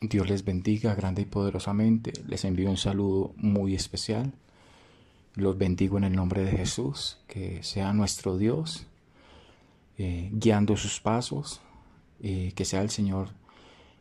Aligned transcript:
Dios 0.00 0.30
les 0.30 0.44
bendiga 0.44 0.94
grande 0.94 1.22
y 1.22 1.24
poderosamente. 1.26 2.12
Les 2.26 2.44
envío 2.46 2.70
un 2.70 2.78
saludo 2.78 3.34
muy 3.36 3.74
especial. 3.74 4.32
Los 5.34 5.58
bendigo 5.58 5.98
en 5.98 6.04
el 6.04 6.16
nombre 6.16 6.42
de 6.42 6.52
Jesús. 6.52 7.18
Que 7.26 7.62
sea 7.62 7.92
nuestro 7.92 8.38
Dios 8.38 8.86
eh, 9.98 10.30
guiando 10.32 10.76
sus 10.76 11.00
pasos. 11.00 11.60
y 12.22 12.52
que 12.52 12.64
sea 12.64 12.82
el 12.82 12.90
Señor 12.90 13.28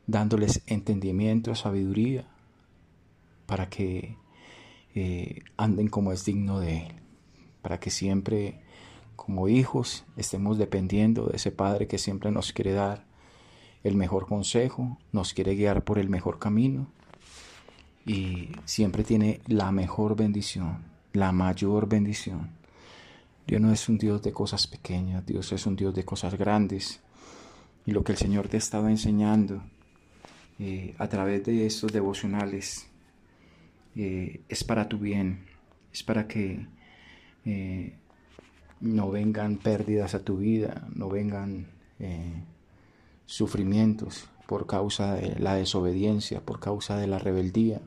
dándoles 0.08 0.62
entendimiento, 0.66 1.54
sabiduría, 1.56 2.26
para 3.46 3.70
que 3.70 4.18
eh, 4.96 5.42
anden 5.56 5.88
como 5.88 6.12
es 6.14 6.26
digno 6.26 6.60
de 6.60 6.78
Él. 6.78 6.94
Para 7.62 7.80
que 7.80 7.90
siempre, 7.90 8.62
como 9.16 9.50
hijos, 9.50 10.06
estemos 10.18 10.58
dependiendo 10.58 11.28
de 11.28 11.38
ese 11.38 11.52
Padre 11.52 11.88
que 11.88 11.98
siempre 11.98 12.32
nos 12.32 12.54
quiere 12.54 12.72
dar 12.72 13.09
el 13.84 13.96
mejor 13.96 14.28
consejo, 14.28 14.98
nos 15.12 15.34
quiere 15.34 15.56
guiar 15.56 15.84
por 15.84 16.00
el 16.00 16.10
mejor 16.10 16.40
camino 16.40 16.88
y 18.06 18.50
siempre 18.66 19.04
tiene 19.04 19.42
la 19.48 19.72
mejor 19.72 20.16
bendición, 20.16 20.84
la 21.14 21.32
mayor 21.32 21.88
bendición. 21.88 22.50
Dios 23.48 23.62
no 23.62 23.72
es 23.72 23.88
un 23.90 23.98
Dios 23.98 24.22
de 24.22 24.32
cosas 24.32 24.68
pequeñas, 24.68 25.26
Dios 25.26 25.52
es 25.52 25.66
un 25.66 25.76
Dios 25.76 25.96
de 25.96 26.06
cosas 26.06 26.36
grandes. 26.36 27.00
Y 27.86 27.92
lo 27.92 28.04
que 28.04 28.12
el 28.12 28.18
Señor 28.18 28.48
te 28.48 28.58
ha 28.58 28.60
estado 28.60 28.90
enseñando 28.90 29.64
eh, 30.60 30.94
a 30.98 31.08
través 31.08 31.46
de 31.46 31.66
estos 31.66 31.92
devocionales 31.92 32.88
eh, 33.96 34.42
es 34.50 34.64
para 34.64 34.88
tu 34.88 35.00
bien, 35.00 35.46
es 35.92 36.04
para 36.04 36.28
que 36.28 36.68
eh, 37.46 37.94
no 38.82 39.10
vengan 39.10 39.58
pérdidas 39.58 40.14
a 40.14 40.24
tu 40.24 40.38
vida, 40.38 40.88
no 40.94 41.10
vengan 41.10 41.68
sufrimientos 43.30 44.28
por 44.48 44.66
causa 44.66 45.14
de 45.14 45.40
la 45.40 45.54
desobediencia, 45.54 46.42
por 46.42 46.60
causa 46.60 46.98
de 46.98 47.06
la 47.06 47.20
rebeldía, 47.20 47.80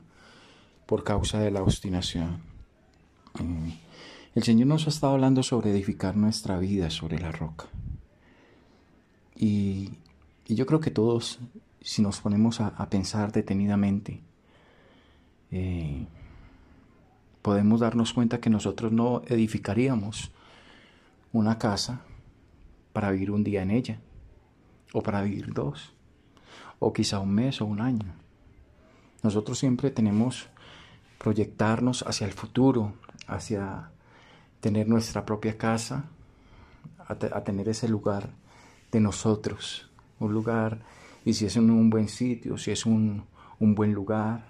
por 0.85 1.03
causa 1.03 1.39
de 1.39 1.51
la 1.51 1.61
obstinación. 1.61 2.41
Eh, 3.39 3.77
el 4.35 4.43
Señor 4.43 4.67
nos 4.67 4.85
ha 4.87 4.89
estado 4.89 5.13
hablando 5.13 5.43
sobre 5.43 5.71
edificar 5.71 6.15
nuestra 6.15 6.57
vida 6.59 6.89
sobre 6.89 7.19
la 7.19 7.33
roca. 7.33 7.65
Y, 9.35 9.91
yo 10.47 10.65
creo 10.65 10.79
que 10.79 10.91
todos, 10.91 11.39
si 11.81 12.01
nos 12.01 12.21
ponemos 12.21 12.61
a, 12.61 12.89
pensar 12.89 13.31
detenidamente, 13.33 14.21
eh, 15.51 16.05
podemos 17.41 17.81
darnos 17.81 18.13
cuenta 18.13 18.39
que 18.39 18.49
nosotros 18.49 18.91
no 18.93 19.23
edificaríamos 19.27 20.31
una 21.33 21.57
casa 21.57 22.01
para 22.93 23.11
vivir 23.11 23.31
un 23.31 23.43
día 23.43 23.61
en 23.61 23.71
ella 23.71 23.99
o 24.93 25.01
para 25.01 25.21
vivir 25.21 25.53
dos, 25.53 25.91
o 26.79 26.93
quizá 26.93 27.19
un 27.19 27.33
mes 27.33 27.59
o 27.59 27.65
un 27.65 27.81
año. 27.81 28.13
Nosotros 29.21 29.59
siempre 29.59 29.91
tenemos 29.91 30.47
proyectarnos 31.17 32.03
hacia 32.03 32.25
el 32.25 32.33
futuro, 32.33 32.93
hacia 33.27 33.89
tener 34.61 34.87
nuestra 34.87 35.25
propia 35.25 35.57
casa, 35.57 36.05
a, 37.05 37.43
tener 37.43 37.67
ese 37.67 37.89
lugar 37.89 38.29
de 38.91 39.01
nosotros, 39.01 39.89
un 40.19 40.31
lugar, 40.31 40.79
y 41.25 41.33
si 41.33 41.45
es 41.45 41.57
un 41.57 41.89
buen 41.89 42.07
sitio, 42.07 42.57
si 42.57 42.71
es 42.71 42.85
un, 42.85 43.25
un 43.59 43.75
buen 43.75 43.93
lugar, 43.93 44.45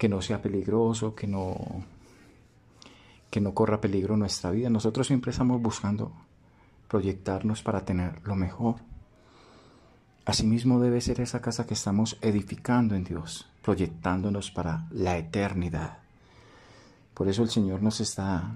que 0.00 0.08
no 0.08 0.22
sea 0.22 0.40
peligroso, 0.40 1.14
que 1.14 1.26
no, 1.26 1.56
que 3.30 3.40
no 3.40 3.52
corra 3.52 3.80
peligro 3.80 4.16
nuestra 4.16 4.50
vida. 4.50 4.70
Nosotros 4.70 5.06
siempre 5.06 5.30
estamos 5.30 5.60
buscando 5.60 6.12
proyectarnos 6.88 7.62
para 7.62 7.84
tener 7.84 8.20
lo 8.26 8.34
mejor. 8.34 8.76
Asimismo 10.24 10.80
debe 10.80 11.00
ser 11.00 11.20
esa 11.20 11.40
casa 11.40 11.66
que 11.66 11.74
estamos 11.74 12.18
edificando 12.20 12.94
en 12.94 13.04
Dios, 13.04 13.48
proyectándonos 13.62 14.50
para 14.50 14.86
la 14.90 15.16
eternidad. 15.18 15.98
Por 17.14 17.28
eso 17.28 17.42
el 17.42 17.50
Señor 17.50 17.82
nos 17.82 18.00
está 18.00 18.54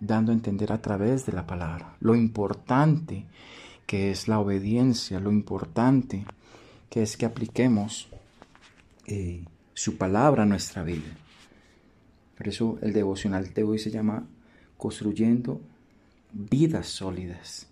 dando 0.00 0.32
a 0.32 0.34
entender 0.34 0.72
a 0.72 0.82
través 0.82 1.24
de 1.26 1.32
la 1.32 1.46
palabra 1.46 1.96
lo 2.00 2.14
importante 2.14 3.24
que 3.86 4.10
es 4.10 4.28
la 4.28 4.40
obediencia, 4.40 5.20
lo 5.20 5.30
importante 5.30 6.26
que 6.90 7.02
es 7.02 7.16
que 7.16 7.24
apliquemos 7.24 8.08
eh, 9.06 9.44
su 9.74 9.96
palabra 9.96 10.42
a 10.42 10.46
nuestra 10.46 10.82
vida. 10.82 11.16
Por 12.36 12.48
eso 12.48 12.78
el 12.82 12.92
devocional 12.92 13.54
de 13.54 13.62
hoy 13.62 13.78
se 13.78 13.90
llama 13.90 14.26
construyendo 14.76 15.60
vidas 16.32 16.88
sólidas. 16.88 17.68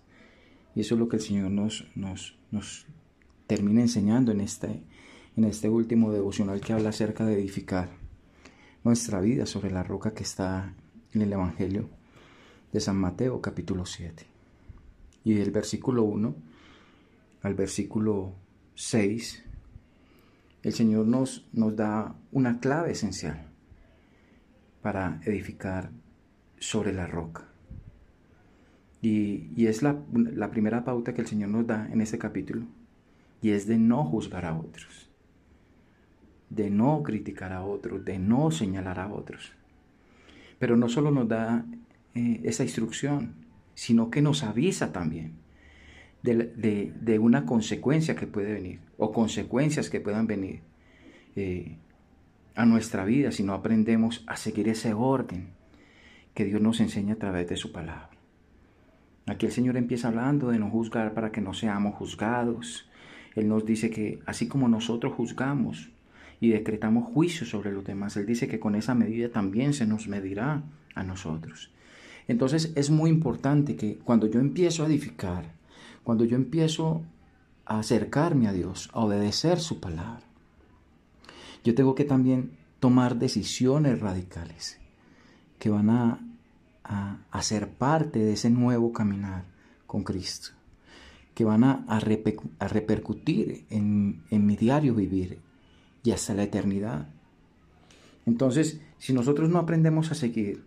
Y 0.73 0.81
eso 0.81 0.95
es 0.95 0.99
lo 0.99 1.07
que 1.07 1.17
el 1.17 1.21
Señor 1.21 1.51
nos, 1.51 1.85
nos, 1.95 2.35
nos 2.51 2.85
termina 3.47 3.81
enseñando 3.81 4.31
en 4.31 4.41
este, 4.41 4.83
en 5.35 5.43
este 5.43 5.69
último 5.69 6.11
devocional 6.11 6.61
que 6.61 6.73
habla 6.73 6.89
acerca 6.89 7.25
de 7.25 7.35
edificar 7.35 7.89
nuestra 8.83 9.19
vida 9.19 9.45
sobre 9.45 9.71
la 9.71 9.83
roca 9.83 10.13
que 10.13 10.23
está 10.23 10.73
en 11.13 11.21
el 11.21 11.33
Evangelio 11.33 11.89
de 12.71 12.79
San 12.79 12.97
Mateo 12.97 13.41
capítulo 13.41 13.85
7. 13.85 14.25
Y 15.23 15.33
del 15.33 15.51
versículo 15.51 16.03
1 16.03 16.35
al 17.41 17.53
versículo 17.53 18.33
6, 18.75 19.43
el 20.63 20.73
Señor 20.73 21.05
nos, 21.05 21.47
nos 21.53 21.75
da 21.75 22.15
una 22.31 22.59
clave 22.59 22.91
esencial 22.91 23.47
para 24.81 25.19
edificar 25.25 25.91
sobre 26.59 26.93
la 26.93 27.07
roca. 27.07 27.47
Y, 29.01 29.49
y 29.55 29.67
es 29.67 29.83
la, 29.83 29.99
la 30.13 30.49
primera 30.49 30.83
pauta 30.83 31.13
que 31.13 31.21
el 31.21 31.27
Señor 31.27 31.49
nos 31.49 31.67
da 31.67 31.87
en 31.91 32.01
este 32.01 32.17
capítulo 32.17 32.65
y 33.45 33.51
es 33.51 33.67
de 33.67 33.77
no 33.77 34.03
juzgar 34.03 34.43
a 34.43 34.57
otros, 34.57 35.07
de 36.49 36.71
no 36.71 37.03
criticar 37.03 37.53
a 37.53 37.63
otros, 37.63 38.03
de 38.03 38.17
no 38.17 38.49
señalar 38.49 38.99
a 38.99 39.07
otros. 39.07 39.53
Pero 40.57 40.75
no 40.77 40.89
solo 40.89 41.11
nos 41.11 41.27
da 41.27 41.63
eh, 42.15 42.41
esa 42.43 42.63
instrucción, 42.63 43.35
sino 43.75 44.09
que 44.09 44.23
nos 44.23 44.41
avisa 44.41 44.91
también 44.91 45.33
de, 46.23 47.19
una 47.21 47.45
consecuencia 47.45 48.15
que 48.15 48.25
puede 48.25 48.51
venir 48.51 48.79
o 48.97 49.11
consecuencias 49.11 49.91
que 49.91 49.99
puedan 49.99 50.25
venir 50.25 50.61
eh, 51.35 51.77
a 52.55 52.65
nuestra 52.65 53.05
vida 53.05 53.31
si 53.31 53.43
no 53.43 53.53
aprendemos 53.53 54.23
a 54.25 54.37
seguir 54.37 54.69
ese 54.69 54.95
orden 54.95 55.49
que 56.33 56.45
Dios 56.45 56.61
nos 56.61 56.79
enseña 56.79 57.13
a 57.13 57.19
través 57.19 57.47
de 57.47 57.57
su 57.57 57.71
palabra. 57.71 58.09
Aquí 59.27 59.45
el 59.45 59.51
Señor 59.51 59.77
empieza 59.77 60.07
hablando 60.07 60.49
de 60.49 60.57
no 60.57 60.71
juzgar 60.71 61.13
para 61.13 61.31
que 61.31 61.41
no 61.41 61.53
seamos 61.53 61.93
juzgados, 61.93 62.89
él 63.35 63.49
nos 63.49 63.65
dice 63.65 63.89
que 63.89 64.19
así 64.25 64.47
como 64.47 64.69
nosotros 64.69 65.13
juzgamos 65.13 65.89
y 66.39 66.49
decretamos 66.49 67.11
juicio 67.11 67.45
sobre 67.45 67.71
los 67.71 67.83
demás, 67.83 68.15
Él 68.17 68.25
dice 68.25 68.47
que 68.47 68.59
con 68.59 68.75
esa 68.75 68.95
medida 68.95 69.29
también 69.29 69.73
se 69.73 69.85
nos 69.85 70.07
medirá 70.07 70.63
a 70.95 71.03
nosotros. 71.03 71.71
Entonces 72.27 72.71
es 72.75 72.89
muy 72.89 73.09
importante 73.09 73.75
que 73.75 73.97
cuando 73.97 74.27
yo 74.27 74.39
empiezo 74.39 74.83
a 74.83 74.87
edificar, 74.87 75.45
cuando 76.03 76.23
yo 76.23 76.35
empiezo 76.35 77.03
a 77.65 77.79
acercarme 77.79 78.47
a 78.47 78.53
Dios, 78.53 78.89
a 78.93 79.01
obedecer 79.01 79.59
su 79.59 79.79
palabra, 79.79 80.23
yo 81.63 81.75
tengo 81.75 81.93
que 81.93 82.05
también 82.05 82.51
tomar 82.79 83.17
decisiones 83.17 83.99
radicales 83.99 84.79
que 85.59 85.69
van 85.69 85.89
a, 85.89 86.19
a, 86.83 87.41
ser 87.41 87.69
parte 87.69 88.19
de 88.19 88.33
ese 88.33 88.49
nuevo 88.49 88.93
caminar 88.93 89.45
con 89.87 90.03
Cristo 90.03 90.51
que 91.35 91.43
van 91.43 91.65
a, 91.65 91.99
repercutir 91.99 93.65
en, 93.69 94.23
mi 94.31 94.55
diario 94.55 94.95
vivir 94.95 95.39
y 96.01 96.11
hasta 96.11 96.33
la 96.33 96.43
eternidad. 96.43 97.09
Entonces, 98.25 98.79
si 98.97 99.13
nosotros 99.13 99.49
no 99.49 99.59
aprendemos 99.59 100.11
a 100.11 100.15
seguir 100.15 100.63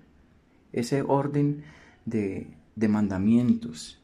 ese 0.72 1.02
orden 1.02 1.64
de, 2.04 2.54
mandamientos, 2.76 3.98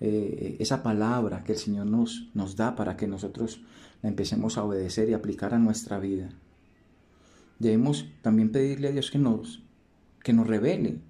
eh, 0.00 0.56
esa 0.60 0.84
palabra 0.84 1.42
que 1.42 1.52
el 1.52 1.58
Señor 1.58 1.86
nos, 1.86 2.28
nos 2.32 2.54
da 2.54 2.76
para 2.76 2.96
que 2.96 3.08
nosotros 3.08 3.60
la 4.00 4.08
empecemos 4.08 4.56
a 4.56 4.62
obedecer 4.62 5.10
y 5.10 5.14
aplicar 5.14 5.52
a 5.52 5.58
nuestra 5.58 5.98
vida, 5.98 6.30
debemos 7.58 8.08
también 8.22 8.52
pedirle 8.52 8.88
a 8.88 8.92
Dios 8.92 9.10
que 9.10 9.18
nos, 9.18 9.64
que 10.22 10.32
nos 10.32 10.46
revele 10.46 11.00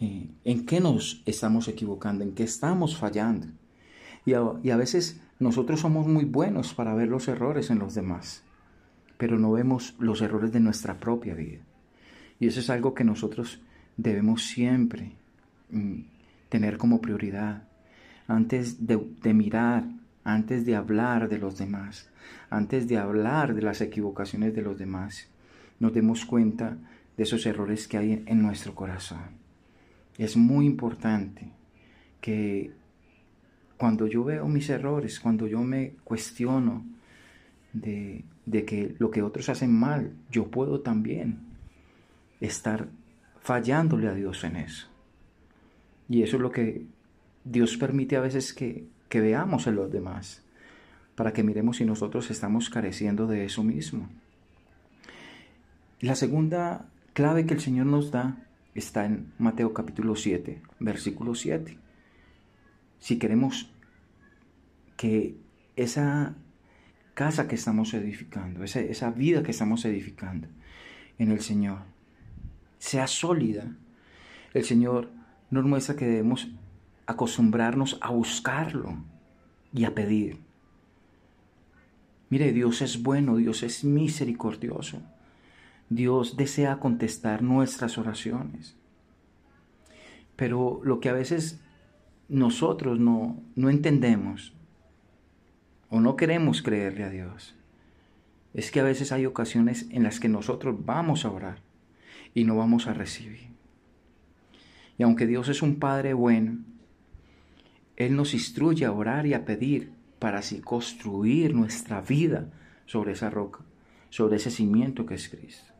eh, 0.00 0.28
en 0.42 0.66
qué 0.66 0.80
nos 0.80 1.22
estamos 1.24 1.68
equivocando, 1.68 2.24
en 2.24 2.32
qué 2.32 2.42
estamos 2.42 2.96
fallando. 2.96 3.59
Y 4.30 4.70
a, 4.70 4.76
veces 4.76 5.20
nosotros 5.40 5.80
somos 5.80 6.06
muy 6.06 6.24
buenos 6.24 6.72
para 6.72 6.94
ver 6.94 7.08
los 7.08 7.26
errores 7.26 7.70
en 7.70 7.80
los 7.80 7.94
demás, 7.94 8.44
pero 9.16 9.40
no 9.40 9.50
vemos 9.50 9.96
los 9.98 10.22
errores 10.22 10.52
de 10.52 10.60
nuestra 10.60 11.00
propia 11.00 11.34
vida. 11.34 11.62
Y 12.38 12.46
eso 12.46 12.60
es 12.60 12.70
algo 12.70 12.94
que 12.94 13.02
nosotros 13.02 13.60
debemos 13.96 14.44
siempre 14.44 15.16
mm, 15.70 16.02
tener 16.48 16.78
como 16.78 17.00
prioridad. 17.00 17.64
Antes 18.28 18.86
de, 18.86 19.04
de, 19.20 19.34
mirar, 19.34 19.84
antes 20.22 20.64
de 20.64 20.76
hablar 20.76 21.28
de 21.28 21.38
los 21.38 21.58
demás, 21.58 22.08
antes 22.50 22.86
de 22.86 22.98
hablar 22.98 23.54
de 23.54 23.62
las 23.62 23.80
equivocaciones 23.80 24.54
de 24.54 24.62
los 24.62 24.78
demás, 24.78 25.28
nos 25.80 25.92
demos 25.92 26.24
cuenta 26.24 26.76
de 27.16 27.24
esos 27.24 27.44
errores 27.46 27.88
que 27.88 27.98
hay 27.98 28.22
en 28.26 28.42
nuestro 28.42 28.76
corazón. 28.76 29.40
Es 30.16 30.36
muy 30.36 30.66
importante 30.66 31.50
que 32.20 32.78
cuando 33.80 34.06
yo 34.06 34.24
veo 34.24 34.46
mis 34.46 34.68
errores, 34.68 35.18
cuando 35.18 35.46
yo 35.46 35.62
me 35.62 35.94
cuestiono 36.04 36.84
de, 37.72 38.26
de 38.44 38.66
que 38.66 38.94
lo 38.98 39.10
que 39.10 39.22
otros 39.22 39.48
hacen 39.48 39.72
mal, 39.72 40.12
yo 40.30 40.48
puedo 40.48 40.80
también 40.80 41.38
estar 42.42 42.88
fallándole 43.40 44.08
a 44.08 44.12
Dios 44.12 44.44
en 44.44 44.56
eso. 44.56 44.86
Y 46.10 46.22
eso 46.22 46.36
es 46.36 46.42
lo 46.42 46.50
que 46.50 46.84
Dios 47.44 47.78
permite 47.78 48.16
a 48.16 48.20
veces 48.20 48.52
que, 48.52 48.84
que 49.08 49.22
veamos 49.22 49.66
en 49.66 49.76
los 49.76 49.90
demás, 49.90 50.44
para 51.14 51.32
que 51.32 51.42
miremos 51.42 51.78
si 51.78 51.86
nosotros 51.86 52.30
estamos 52.30 52.68
careciendo 52.68 53.26
de 53.26 53.46
eso 53.46 53.64
mismo. 53.64 54.10
La 56.00 56.16
segunda 56.16 56.84
clave 57.14 57.46
que 57.46 57.54
el 57.54 57.60
Señor 57.60 57.86
nos 57.86 58.10
da 58.10 58.46
está 58.74 59.06
en 59.06 59.32
Mateo 59.38 59.72
capítulo 59.72 60.16
7, 60.16 60.60
versículo 60.80 61.34
7. 61.34 61.79
Si 63.00 63.18
queremos 63.18 63.72
que 64.96 65.36
esa 65.76 66.36
casa 67.14 67.48
que 67.48 67.56
estamos 67.56 67.92
edificando, 67.94 68.62
esa, 68.62 68.80
esa 68.80 69.10
vida 69.10 69.42
que 69.42 69.50
estamos 69.50 69.84
edificando 69.84 70.48
en 71.18 71.32
el 71.32 71.40
Señor, 71.40 71.80
sea 72.78 73.06
sólida, 73.06 73.74
el 74.54 74.64
Señor 74.64 75.10
nos 75.50 75.64
muestra 75.64 75.96
que 75.96 76.06
debemos 76.06 76.48
acostumbrarnos 77.06 77.98
a 78.00 78.10
buscarlo 78.10 78.96
y 79.72 79.84
a 79.84 79.94
pedir. 79.94 80.38
Mire, 82.28 82.52
Dios 82.52 82.80
es 82.82 83.02
bueno, 83.02 83.36
Dios 83.36 83.62
es 83.64 83.82
misericordioso. 83.82 85.02
Dios 85.88 86.36
desea 86.36 86.78
contestar 86.78 87.42
nuestras 87.42 87.98
oraciones. 87.98 88.76
Pero 90.36 90.80
lo 90.84 91.00
que 91.00 91.08
a 91.08 91.12
veces 91.12 91.60
nosotros 92.30 93.00
no, 93.00 93.42
no 93.56 93.70
entendemos 93.70 94.54
o 95.88 96.00
no 96.00 96.16
queremos 96.16 96.62
creerle 96.62 97.04
a 97.04 97.10
Dios 97.10 97.56
es 98.54 98.70
que 98.70 98.80
a 98.80 98.84
veces 98.84 99.12
hay 99.12 99.26
ocasiones 99.26 99.86
en 99.90 100.04
las 100.04 100.20
que 100.20 100.28
nosotros 100.28 100.76
vamos 100.84 101.24
a 101.24 101.30
orar 101.30 101.58
y 102.32 102.44
no 102.44 102.56
vamos 102.56 102.86
a 102.86 102.94
recibir. 102.94 103.50
Y 104.96 105.02
aunque 105.02 105.26
Dios 105.26 105.48
es 105.48 105.62
un 105.62 105.76
Padre 105.76 106.14
bueno, 106.14 106.58
Él 107.96 108.16
nos 108.16 108.32
instruye 108.32 108.84
a 108.84 108.92
orar 108.92 109.26
y 109.26 109.34
a 109.34 109.44
pedir 109.44 109.92
para 110.18 110.38
así 110.38 110.60
construir 110.60 111.54
nuestra 111.54 112.00
vida 112.00 112.50
sobre 112.86 113.12
esa 113.12 113.30
roca, 113.30 113.60
sobre 114.10 114.36
ese 114.36 114.50
cimiento 114.50 115.06
que 115.06 115.14
es 115.14 115.28
Cristo. 115.28 115.72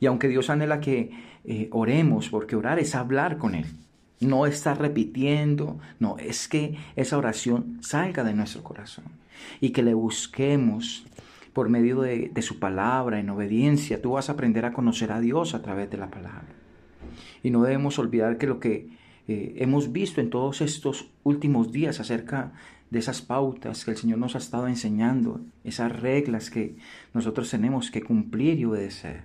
Y 0.00 0.06
aunque 0.06 0.28
Dios 0.28 0.50
anhela 0.50 0.80
que 0.80 1.10
eh, 1.44 1.68
oremos, 1.72 2.28
porque 2.28 2.56
orar 2.56 2.78
es 2.78 2.94
hablar 2.94 3.38
con 3.38 3.54
Él, 3.54 3.66
no 4.20 4.46
estar 4.46 4.80
repitiendo, 4.80 5.78
no, 5.98 6.16
es 6.18 6.48
que 6.48 6.76
esa 6.96 7.18
oración 7.18 7.78
salga 7.82 8.24
de 8.24 8.34
nuestro 8.34 8.62
corazón 8.62 9.04
y 9.60 9.70
que 9.70 9.82
le 9.82 9.94
busquemos 9.94 11.04
por 11.52 11.68
medio 11.68 12.00
de, 12.00 12.30
su 12.42 12.58
palabra, 12.58 13.20
en 13.20 13.30
obediencia. 13.30 14.02
Tú 14.02 14.12
vas 14.12 14.28
a 14.28 14.32
aprender 14.32 14.64
a 14.64 14.72
conocer 14.72 15.12
a 15.12 15.20
Dios 15.20 15.54
a 15.54 15.62
través 15.62 15.88
de 15.88 15.96
la 15.96 16.10
palabra. 16.10 16.48
Y 17.42 17.50
no 17.50 17.62
debemos 17.62 17.98
olvidar 17.98 18.38
que 18.38 18.48
lo 18.48 18.58
que 18.58 18.88
eh, 19.28 19.54
hemos 19.58 19.92
visto 19.92 20.20
en 20.20 20.30
todos 20.30 20.60
estos 20.60 21.10
últimos 21.22 21.70
días 21.70 22.00
acerca 22.00 22.52
de 22.90 22.98
esas 22.98 23.22
pautas 23.22 23.84
que 23.84 23.92
el 23.92 23.96
Señor 23.96 24.18
nos 24.18 24.34
ha 24.34 24.38
estado 24.38 24.66
enseñando, 24.66 25.40
esas 25.62 26.00
reglas 26.00 26.50
que 26.50 26.76
nosotros 27.12 27.50
tenemos 27.50 27.90
que 27.90 28.02
cumplir 28.02 28.58
y 28.58 28.64
obedecer. 28.64 29.24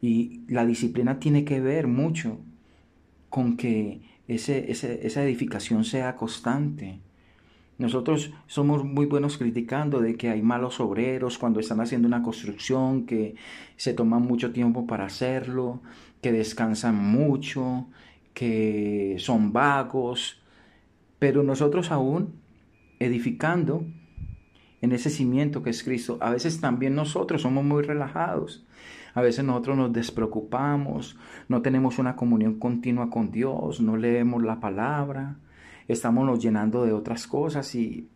Y 0.00 0.40
la 0.48 0.64
disciplina 0.66 1.20
tiene 1.20 1.44
que 1.44 1.60
ver 1.60 1.86
mucho 1.86 2.38
con 3.32 3.56
que 3.56 4.02
esa 4.28 5.22
edificación 5.24 5.84
sea 5.84 6.16
constante, 6.16 7.00
nosotros 7.78 8.30
somos 8.46 8.84
muy 8.84 9.06
buenos 9.06 9.38
criticando 9.38 10.02
de 10.02 10.16
que 10.18 10.28
hay 10.28 10.42
malos 10.42 10.80
obreros 10.80 11.38
cuando 11.38 11.58
están 11.58 11.80
haciendo 11.80 12.06
una 12.06 12.22
construcción, 12.22 13.06
que 13.06 13.34
se 13.76 13.94
toman 13.94 14.20
mucho 14.20 14.52
tiempo 14.52 14.86
para 14.86 15.06
hacerlo, 15.06 15.80
que 16.20 16.30
descansan 16.30 16.94
mucho, 16.94 17.86
que 18.34 19.16
son 19.18 19.50
vagos, 19.50 20.42
pero 21.18 21.42
nosotros 21.42 21.90
aún 21.90 22.34
edificando 22.98 23.86
en 24.82 24.92
ese 24.92 25.08
cimiento 25.08 25.62
que 25.62 25.70
es 25.70 25.82
Cristo, 25.82 26.18
a 26.20 26.32
veces 26.32 26.60
también 26.60 26.94
nosotros 26.94 27.40
somos 27.40 27.64
muy 27.64 27.82
relajados. 27.82 28.66
A 29.14 29.20
veces 29.20 29.44
nosotros 29.44 29.76
nos 29.76 29.92
despreocupamos, 29.92 31.18
no 31.48 31.60
tenemos 31.60 31.98
una 31.98 32.16
comunión 32.16 32.58
continua 32.58 33.10
con 33.10 33.30
Dios, 33.30 33.80
no 33.80 33.96
leemos 33.96 34.42
la 34.42 34.58
palabra, 34.58 35.36
estamos 35.86 36.24
nos 36.24 36.40
llenando 36.42 36.84
de 36.84 36.92
otras 36.92 37.26
cosas 37.26 37.74
y, 37.74 38.08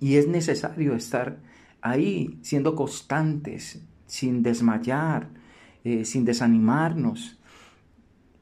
es 0.00 0.28
necesario 0.28 0.94
estar 0.94 1.38
ahí 1.82 2.38
siendo 2.42 2.74
constantes, 2.76 3.82
sin 4.06 4.42
desmayar, 4.42 5.28
eh, 5.84 6.04
sin 6.04 6.24
desanimarnos, 6.24 7.38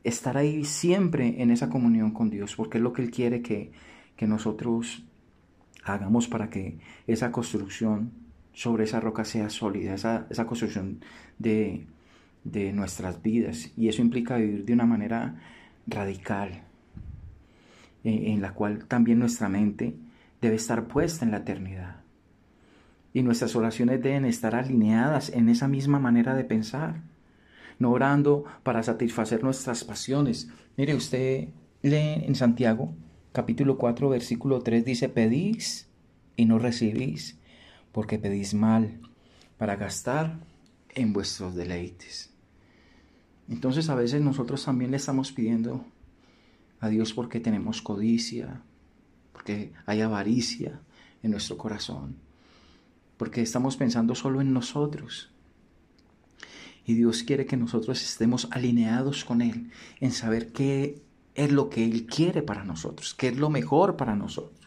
estar 0.04 0.36
ahí 0.36 0.64
siempre 0.64 1.42
en 1.42 1.50
esa 1.50 1.70
comunión 1.70 2.12
con 2.12 2.30
Dios, 2.30 2.54
porque 2.54 2.78
es 2.78 2.84
lo 2.84 2.92
que 2.92 3.02
Él 3.02 3.10
quiere 3.10 3.42
que, 3.42 3.72
nosotros 4.20 5.04
hagamos 5.84 6.26
para 6.26 6.48
que 6.48 6.78
esa 7.06 7.30
construcción 7.30 8.12
sobre 8.52 8.84
esa 8.84 8.98
roca 8.98 9.24
sea 9.24 9.50
sólida, 9.50 9.94
esa, 9.94 10.26
esa 10.30 10.46
construcción 10.46 11.00
de, 11.38 11.86
de 12.52 12.72
nuestras 12.72 13.22
vidas. 13.22 13.70
Y 13.76 13.88
eso 13.88 14.02
implica 14.02 14.36
vivir 14.36 14.64
de 14.64 14.72
una 14.72 14.86
manera 14.86 15.40
radical, 15.86 16.62
en 18.04 18.40
la 18.40 18.52
cual 18.52 18.86
también 18.86 19.18
nuestra 19.18 19.48
mente 19.48 19.94
debe 20.40 20.56
estar 20.56 20.86
puesta 20.86 21.24
en 21.24 21.32
la 21.32 21.38
eternidad. 21.38 21.96
Y 23.12 23.22
nuestras 23.22 23.56
oraciones 23.56 24.02
deben 24.02 24.24
estar 24.24 24.54
alineadas 24.54 25.30
en 25.30 25.48
esa 25.48 25.68
misma 25.68 25.98
manera 25.98 26.34
de 26.34 26.44
pensar, 26.44 27.02
no 27.78 27.90
orando 27.90 28.44
para 28.62 28.82
satisfacer 28.82 29.42
nuestras 29.42 29.84
pasiones. 29.84 30.48
Mire, 30.76 30.94
usted 30.94 31.48
lee 31.82 32.24
en 32.26 32.34
Santiago 32.34 32.94
capítulo 33.36 33.76
4 33.76 34.08
versículo 34.08 34.60
3 34.60 34.82
dice, 34.82 35.10
pedís 35.10 35.90
y 36.36 36.46
no 36.46 36.58
recibís, 36.58 37.38
porque 37.92 38.18
pedís 38.18 38.54
mal 38.54 38.98
para 39.58 39.76
gastar 39.76 40.38
en 40.94 41.12
vuestros 41.12 41.54
deleites. 41.54 42.32
Entonces 43.48 43.88
a 43.88 43.94
veces 43.94 44.20
nosotros 44.22 44.64
también 44.64 44.90
le 44.90 44.96
estamos 44.96 45.32
pidiendo 45.32 45.84
a 46.80 46.88
Dios 46.88 47.12
porque 47.12 47.40
tenemos 47.40 47.80
codicia, 47.82 48.62
porque 49.32 49.72
hay 49.86 50.00
avaricia 50.00 50.80
en 51.22 51.30
nuestro 51.30 51.56
corazón, 51.56 52.16
porque 53.16 53.42
estamos 53.42 53.76
pensando 53.76 54.14
solo 54.14 54.40
en 54.40 54.52
nosotros. 54.52 55.30
Y 56.84 56.94
Dios 56.94 57.22
quiere 57.24 57.46
que 57.46 57.56
nosotros 57.56 58.02
estemos 58.02 58.48
alineados 58.52 59.24
con 59.24 59.42
Él 59.42 59.70
en 60.00 60.12
saber 60.12 60.52
qué 60.52 61.02
es 61.34 61.52
lo 61.52 61.68
que 61.68 61.84
Él 61.84 62.06
quiere 62.06 62.42
para 62.42 62.64
nosotros, 62.64 63.14
qué 63.14 63.28
es 63.28 63.36
lo 63.36 63.50
mejor 63.50 63.96
para 63.96 64.14
nosotros. 64.14 64.66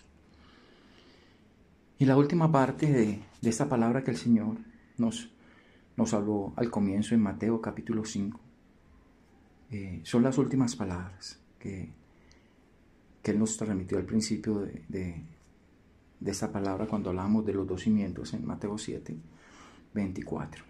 Y 1.98 2.06
la 2.06 2.16
última 2.16 2.52
parte 2.52 2.92
de, 2.92 3.24
esta 3.42 3.68
palabra 3.68 4.04
que 4.04 4.12
el 4.12 4.18
Señor 4.18 4.58
nos, 4.98 5.30
nos 5.98 6.14
habló 6.14 6.54
al 6.56 6.70
comienzo 6.70 7.14
en 7.14 7.22
Mateo 7.22 7.62
capítulo 7.62 8.06
5, 8.06 8.40
eh, 9.72 10.02
son 10.04 10.24
las 10.24 10.38
últimas 10.38 10.76
palabras 10.76 11.40
que 11.60 12.00
que 13.22 13.32
Él 13.32 13.40
nos 13.40 13.58
transmitió 13.58 13.98
al 13.98 14.06
principio 14.06 14.60
de, 14.60 14.84
de, 14.88 16.32
esta 16.32 16.52
palabra 16.52 16.86
cuando 16.88 17.10
hablamos 17.10 17.46
de 17.46 17.54
los 17.54 17.68
dos 17.68 17.82
cimientos 17.82 18.34
en 18.34 18.46
Mateo 18.46 18.78
7, 18.78 19.16
24. 19.94 20.64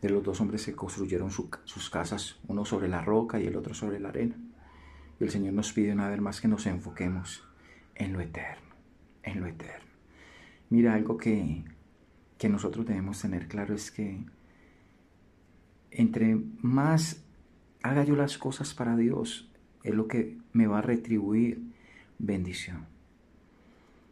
De 0.00 0.10
los 0.10 0.22
dos 0.22 0.40
hombres 0.40 0.64
que 0.64 0.74
construyeron 0.74 1.30
sus 1.30 1.90
casas, 1.90 2.36
uno 2.48 2.64
sobre 2.64 2.88
la 2.88 3.02
roca 3.02 3.40
y 3.40 3.46
el 3.46 3.56
otro 3.56 3.74
sobre 3.74 4.00
la 4.00 4.10
arena. 4.10 4.36
Y 5.18 5.24
el 5.24 5.30
Señor 5.30 5.54
nos 5.54 5.72
pide 5.72 5.92
una 5.92 6.08
vez 6.08 6.20
más 6.20 6.40
que 6.40 6.48
nos 6.48 6.66
enfoquemos 6.66 7.44
en 7.94 8.12
lo 8.12 8.20
eterno, 8.20 8.74
en 9.22 9.40
lo 9.40 9.46
eterno. 9.46 9.90
Mira, 10.70 10.94
algo 10.94 11.16
que, 11.16 11.64
que 12.36 12.48
nosotros 12.48 12.84
debemos 12.84 13.20
tener 13.20 13.48
claro 13.48 13.74
es 13.74 13.90
que 13.90 14.24
entre 15.94 16.36
más 16.60 17.22
haga 17.82 18.04
yo 18.04 18.16
las 18.16 18.38
cosas 18.38 18.74
para 18.74 18.96
Dios, 18.96 19.48
es 19.82 19.94
lo 19.94 20.08
que 20.08 20.38
me 20.52 20.66
va 20.66 20.78
a 20.78 20.82
retribuir 20.82 21.62
bendición. 22.18 22.86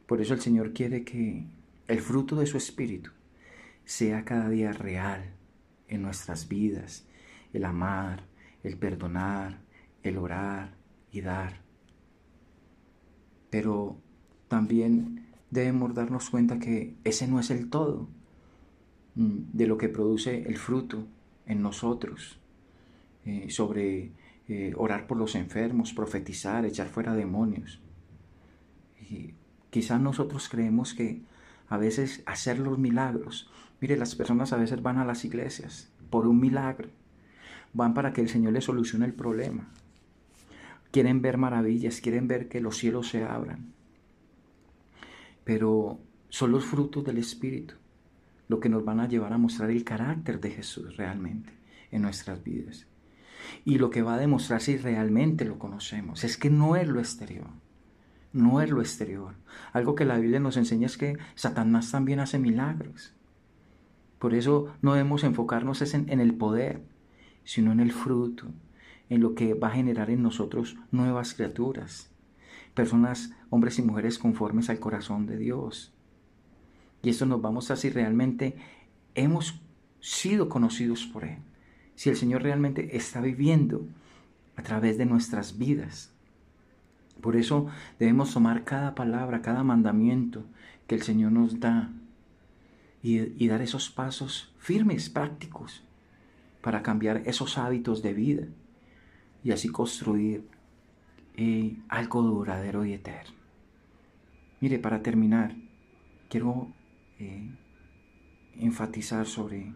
Por 0.07 0.21
eso 0.21 0.35
el 0.35 0.41
Señor 0.41 0.73
quiere 0.73 1.05
que 1.05 1.45
el 1.89 2.01
fruto 2.01 2.37
de 2.37 2.47
su 2.47 2.57
Espíritu 2.57 3.11
sea 3.85 4.25
cada 4.25 4.49
día 4.49 4.73
real 4.73 5.25
en 5.89 6.03
nuestras 6.03 6.49
vidas, 6.49 7.07
el 7.53 7.65
amar, 7.65 8.25
el 8.63 8.77
perdonar, 8.77 9.61
el 10.03 10.19
orar 10.19 10.75
y 11.11 11.21
dar. 11.21 11.61
Pero 13.51 13.97
también 14.49 15.27
debemos 15.51 15.95
darnos 15.95 16.31
cuenta 16.31 16.59
que 16.59 16.95
ese 17.05 17.27
no 17.27 17.41
es 17.41 17.51
el 17.51 17.69
todo 17.69 18.09
mm, 19.15 19.39
de 19.53 19.67
lo 19.67 19.79
que 19.79 19.89
produce 19.89 20.43
el 20.43 20.57
fruto 20.57 21.07
en 21.47 21.63
nosotros, 21.63 22.39
eh, 23.25 23.47
sobre 23.51 24.13
eh, 24.49 24.75
orar 24.77 25.07
por 25.07 25.17
los 25.17 25.35
enfermos, 25.35 25.93
profetizar, 25.93 26.65
echar 26.65 26.89
fuera 26.89 27.15
demonios. 27.15 27.81
Y 29.01 29.35
quizás 29.71 30.01
nosotros 30.01 30.49
creemos 30.49 30.95
que 30.95 31.23
a 31.69 31.77
veces 31.77 32.23
hacer 32.27 32.59
los 32.59 32.79
milagros. 32.79 33.51
Mire, 33.81 33.97
las 33.97 34.15
personas 34.15 34.53
a 34.53 34.57
veces 34.57 34.83
van 34.83 34.99
a 34.99 35.05
las 35.05 35.25
iglesias 35.25 35.93
por 36.11 36.27
un 36.27 36.41
milagro. 36.41 36.91
Van 37.73 37.95
para 37.95 38.13
que 38.13 38.21
el 38.21 38.29
Señor 38.29 38.53
les 38.53 38.65
solucione 38.65 39.07
el 39.07 39.15
problema. 39.15 39.69
Quieren 40.91 41.23
ver 41.23 41.39
maravillas, 41.39 42.01
quieren 42.01 42.29
ver 42.29 42.49
que 42.49 42.61
los 42.61 42.77
cielos 42.77 43.09
se 43.09 43.25
abran. 43.25 43.73
Pero 45.45 45.99
son 46.29 46.53
los 46.53 46.65
frutos 46.65 47.05
del 47.05 47.19
Espíritu 47.19 47.75
lo 48.53 48.61
que 48.61 48.69
nos 48.69 48.85
van 48.85 49.01
a 49.01 49.09
llevar 49.09 49.33
a 49.33 49.39
mostrar 49.39 49.71
el 49.71 49.83
carácter 49.83 50.39
de 50.39 50.51
Jesús 50.51 50.99
realmente 50.99 51.55
en 51.91 52.03
nuestras 52.03 52.45
vidas. 52.45 52.87
Y 53.65 53.79
lo 53.79 53.89
que 53.89 54.03
va 54.03 54.13
a 54.13 54.19
demostrar 54.19 54.61
si 54.61 54.77
realmente 54.77 55.47
lo 55.47 55.59
conocemos 55.59 56.23
es 56.23 56.37
que 56.37 56.51
no 56.51 56.77
es 56.77 56.87
lo 56.87 57.01
exterior, 57.01 57.47
no 58.35 58.61
es 58.61 58.69
lo 58.69 58.83
exterior. 58.83 59.37
Algo 59.73 59.95
que 59.95 60.05
la 60.05 60.19
Biblia 60.19 60.39
nos 60.39 60.59
enseña 60.59 60.85
es 60.85 60.99
que 60.99 61.17
Satanás 61.35 61.91
también 61.91 62.21
hace 62.21 62.39
milagros. 62.39 63.15
Por 64.19 64.35
eso 64.35 64.75
no 64.83 64.93
debemos 64.93 65.25
enfocarnos 65.25 65.81
en, 65.95 66.21
el 66.21 66.35
poder, 66.35 66.83
sino 67.45 67.73
en 67.73 67.81
el 67.81 67.91
fruto, 67.91 68.49
en 69.09 69.23
lo 69.23 69.35
que 69.35 69.55
va 69.55 69.69
a 69.69 69.77
generar 69.79 70.11
en 70.11 70.23
nosotros 70.23 70.77
nuevas 70.91 71.33
criaturas, 71.33 72.11
personas, 72.75 73.33
hombres 73.49 73.79
y 73.79 73.83
mujeres 73.83 74.19
conformes 74.19 74.69
al 74.69 74.79
corazón 74.79 75.25
de 75.25 75.39
Dios. 75.39 75.95
Y 77.03 77.11
eso 77.11 77.27
nos 77.27 77.43
vamos 77.43 77.71
a 77.71 77.77
si 77.77 77.91
realmente 77.91 78.57
hemos 79.15 79.61
sido 80.01 80.49
conocidos 80.49 81.07
por 81.07 81.25
Él 81.25 81.39
si 81.95 82.11
el 82.11 82.17
Señor 82.17 82.43
realmente 82.43 82.97
está 82.97 83.21
viviendo 83.21 83.87
a 84.57 84.63
través 84.63 84.99
de 84.99 85.07
nuestras 85.07 85.59
vidas. 85.59 86.13
Por 87.21 87.37
eso 87.37 87.69
debemos 87.99 88.33
tomar 88.33 88.65
cada 88.65 88.95
palabra, 88.95 89.43
cada 89.43 89.63
mandamiento 89.63 90.45
que 90.87 90.97
el 90.97 91.03
Señor 91.03 91.33
nos 91.33 91.61
da 91.61 91.93
y, 93.03 93.47
dar 93.47 93.63
esos 93.63 93.91
pasos 93.91 94.53
firmes, 94.59 95.11
prácticos, 95.11 95.85
para 96.61 96.83
cambiar 96.83 97.23
esos 97.27 97.59
hábitos 97.59 98.03
de 98.03 98.15
vida 98.15 98.47
y 99.45 99.51
así 99.51 99.69
construir 99.69 100.45
eh, 101.37 101.77
algo 101.89 102.23
duradero 102.23 102.85
y 102.85 102.95
eterno. 102.95 103.37
Mire, 104.61 104.79
para 104.79 105.03
terminar, 105.03 105.55
quiero 106.29 106.69
eh, 107.23 107.57
enfatizar 108.57 109.27
sobre 109.27 109.73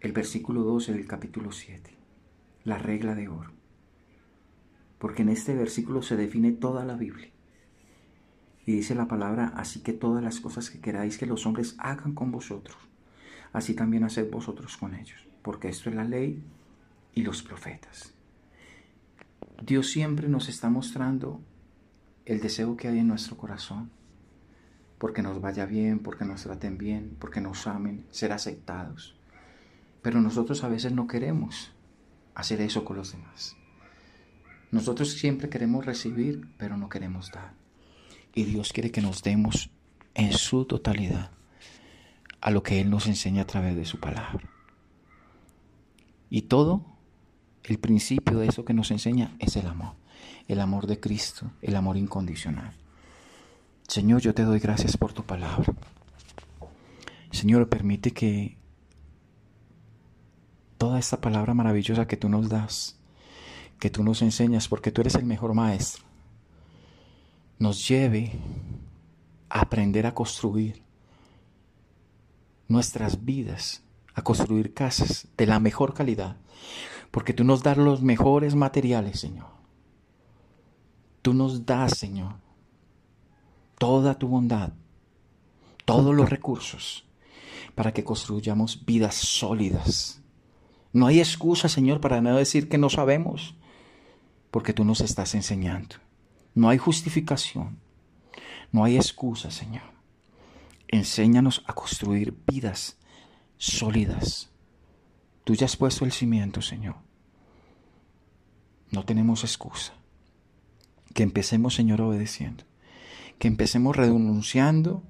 el 0.00 0.12
versículo 0.12 0.62
12 0.62 0.92
del 0.92 1.06
capítulo 1.06 1.52
7, 1.52 1.90
la 2.64 2.76
regla 2.76 3.14
de 3.14 3.28
oro. 3.28 3.52
Porque 4.98 5.22
en 5.22 5.30
este 5.30 5.54
versículo 5.54 6.02
se 6.02 6.16
define 6.16 6.52
toda 6.52 6.84
la 6.84 6.96
Biblia. 6.96 7.30
Y 8.66 8.72
dice 8.72 8.94
la 8.94 9.08
palabra, 9.08 9.54
así 9.56 9.80
que 9.80 9.94
todas 9.94 10.22
las 10.22 10.40
cosas 10.40 10.68
que 10.68 10.80
queráis 10.80 11.16
que 11.16 11.24
los 11.24 11.46
hombres 11.46 11.76
hagan 11.78 12.12
con 12.12 12.30
vosotros, 12.30 12.76
así 13.52 13.74
también 13.74 14.04
haced 14.04 14.30
vosotros 14.30 14.76
con 14.76 14.94
ellos, 14.94 15.26
porque 15.42 15.68
esto 15.68 15.88
es 15.88 15.96
la 15.96 16.04
ley 16.04 16.42
y 17.14 17.22
los 17.22 17.42
profetas. 17.42 18.12
Dios 19.62 19.88
siempre 19.88 20.28
nos 20.28 20.50
está 20.50 20.68
mostrando 20.68 21.40
el 22.26 22.40
deseo 22.40 22.76
que 22.76 22.88
hay 22.88 22.98
en 22.98 23.08
nuestro 23.08 23.38
corazón, 23.38 23.90
porque 24.98 25.22
nos 25.22 25.40
vaya 25.40 25.64
bien, 25.64 26.00
porque 26.00 26.24
nos 26.24 26.42
traten 26.42 26.76
bien, 26.76 27.16
porque 27.18 27.40
nos 27.40 27.66
amen, 27.66 28.04
ser 28.10 28.32
aceptados. 28.32 29.16
Pero 30.02 30.20
nosotros 30.20 30.64
a 30.64 30.68
veces 30.68 30.92
no 30.92 31.06
queremos 31.06 31.72
hacer 32.34 32.60
eso 32.60 32.84
con 32.84 32.96
los 32.96 33.12
demás. 33.12 33.56
Nosotros 34.70 35.12
siempre 35.12 35.48
queremos 35.48 35.86
recibir, 35.86 36.48
pero 36.58 36.76
no 36.76 36.88
queremos 36.88 37.30
dar. 37.32 37.54
Y 38.34 38.44
Dios 38.44 38.72
quiere 38.72 38.90
que 38.90 39.00
nos 39.00 39.22
demos 39.22 39.70
en 40.14 40.32
su 40.32 40.64
totalidad 40.64 41.30
a 42.40 42.50
lo 42.50 42.62
que 42.62 42.80
Él 42.80 42.90
nos 42.90 43.06
enseña 43.06 43.42
a 43.42 43.46
través 43.46 43.76
de 43.76 43.84
su 43.84 43.98
palabra. 43.98 44.48
Y 46.30 46.42
todo, 46.42 46.84
el 47.64 47.78
principio 47.78 48.38
de 48.38 48.48
eso 48.48 48.64
que 48.64 48.74
nos 48.74 48.90
enseña 48.90 49.34
es 49.38 49.56
el 49.56 49.66
amor. 49.66 49.94
El 50.46 50.60
amor 50.60 50.86
de 50.86 51.00
Cristo, 51.00 51.50
el 51.62 51.74
amor 51.74 51.96
incondicional. 51.96 52.77
Señor, 53.88 54.20
yo 54.20 54.34
te 54.34 54.44
doy 54.44 54.58
gracias 54.58 54.98
por 54.98 55.14
tu 55.14 55.24
palabra. 55.24 55.64
Señor, 57.30 57.70
permite 57.70 58.10
que 58.10 58.58
toda 60.76 60.98
esta 60.98 61.22
palabra 61.22 61.54
maravillosa 61.54 62.06
que 62.06 62.18
tú 62.18 62.28
nos 62.28 62.50
das, 62.50 62.98
que 63.80 63.88
tú 63.88 64.04
nos 64.04 64.20
enseñas, 64.20 64.68
porque 64.68 64.92
tú 64.92 65.00
eres 65.00 65.14
el 65.14 65.24
mejor 65.24 65.54
maestro, 65.54 66.04
nos 67.58 67.88
lleve 67.88 68.32
a 69.48 69.62
aprender 69.62 70.06
a 70.06 70.14
construir 70.14 70.82
nuestras 72.68 73.24
vidas, 73.24 73.82
a 74.14 74.20
construir 74.20 74.74
casas 74.74 75.28
de 75.38 75.46
la 75.46 75.60
mejor 75.60 75.94
calidad, 75.94 76.36
porque 77.10 77.32
tú 77.32 77.42
nos 77.42 77.62
das 77.62 77.78
los 77.78 78.02
mejores 78.02 78.54
materiales, 78.54 79.18
Señor. 79.18 79.48
Tú 81.22 81.32
nos 81.32 81.64
das, 81.64 81.96
Señor, 81.96 82.34
toda 83.78 84.18
tu 84.18 84.28
bondad, 84.28 84.72
todos 85.84 86.14
los 86.14 86.28
recursos 86.28 87.04
para 87.74 87.92
que 87.92 88.04
construyamos 88.04 88.84
vidas 88.84 89.14
sólidas 89.14 90.18
no 90.92 91.06
hay 91.06 91.20
excusa, 91.20 91.68
Señor, 91.68 92.00
para 92.00 92.20
no 92.20 92.36
decir 92.36 92.68
que 92.68 92.78
no 92.78 92.88
sabemos, 92.88 93.54
porque 94.50 94.72
tú 94.72 94.84
nos 94.84 95.00
estás 95.00 95.34
enseñando. 95.34 95.96
No 96.54 96.70
hay 96.70 96.78
justificación. 96.78 97.78
No 98.72 98.84
hay 98.84 98.96
excusa, 98.96 99.50
Señor. 99.50 99.84
Enséñanos 100.88 101.62
a 101.66 101.74
construir 101.74 102.36
vidas 102.46 102.96
sólidas. 103.58 104.50
Tú 105.44 105.54
ya 105.54 105.66
has 105.66 105.76
puesto 105.76 106.04
el 106.04 106.12
cimiento, 106.12 106.62
Señor. 106.62 106.96
No 108.90 109.04
tenemos 109.04 109.44
excusa. 109.44 109.92
Que 111.14 111.22
empecemos, 111.22 111.74
Señor, 111.74 112.00
obedeciendo. 112.00 112.64
Que 113.38 113.48
empecemos 113.48 113.96
renunciando 113.96 115.02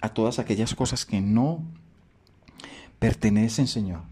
a 0.00 0.10
todas 0.10 0.38
aquellas 0.38 0.74
cosas 0.74 1.06
que 1.06 1.20
no 1.20 1.64
pertenecen, 2.98 3.66
Señor, 3.66 4.02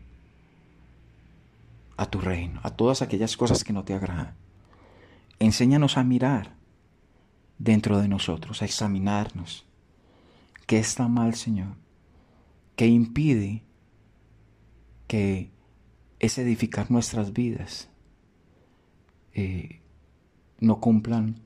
a 1.96 2.06
tu 2.06 2.20
reino, 2.20 2.60
a 2.62 2.70
todas 2.70 3.02
aquellas 3.02 3.36
cosas 3.36 3.64
que 3.64 3.72
no 3.72 3.84
te 3.84 3.94
agradan. 3.94 4.34
Enséñanos 5.38 5.96
a 5.96 6.04
mirar 6.04 6.54
dentro 7.58 7.98
de 7.98 8.08
nosotros, 8.08 8.62
a 8.62 8.64
examinarnos. 8.64 9.66
¿Qué 10.66 10.78
está 10.78 11.08
mal, 11.08 11.34
Señor? 11.34 11.76
¿Qué 12.76 12.86
impide 12.86 13.64
que 15.06 15.50
es 16.20 16.38
edificar 16.38 16.90
nuestras 16.90 17.32
vidas 17.32 17.88
eh, 19.34 19.80
no 20.60 20.80
cumplan 20.80 21.40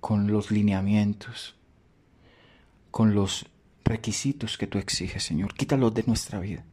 con 0.00 0.32
los 0.32 0.50
lineamientos, 0.50 1.54
con 2.90 3.14
los 3.14 3.46
requisitos 3.84 4.58
que 4.58 4.66
tú 4.66 4.78
exiges, 4.78 5.22
Señor? 5.22 5.54
Quítalos 5.54 5.94
de 5.94 6.04
nuestra 6.06 6.40
vida. 6.40 6.64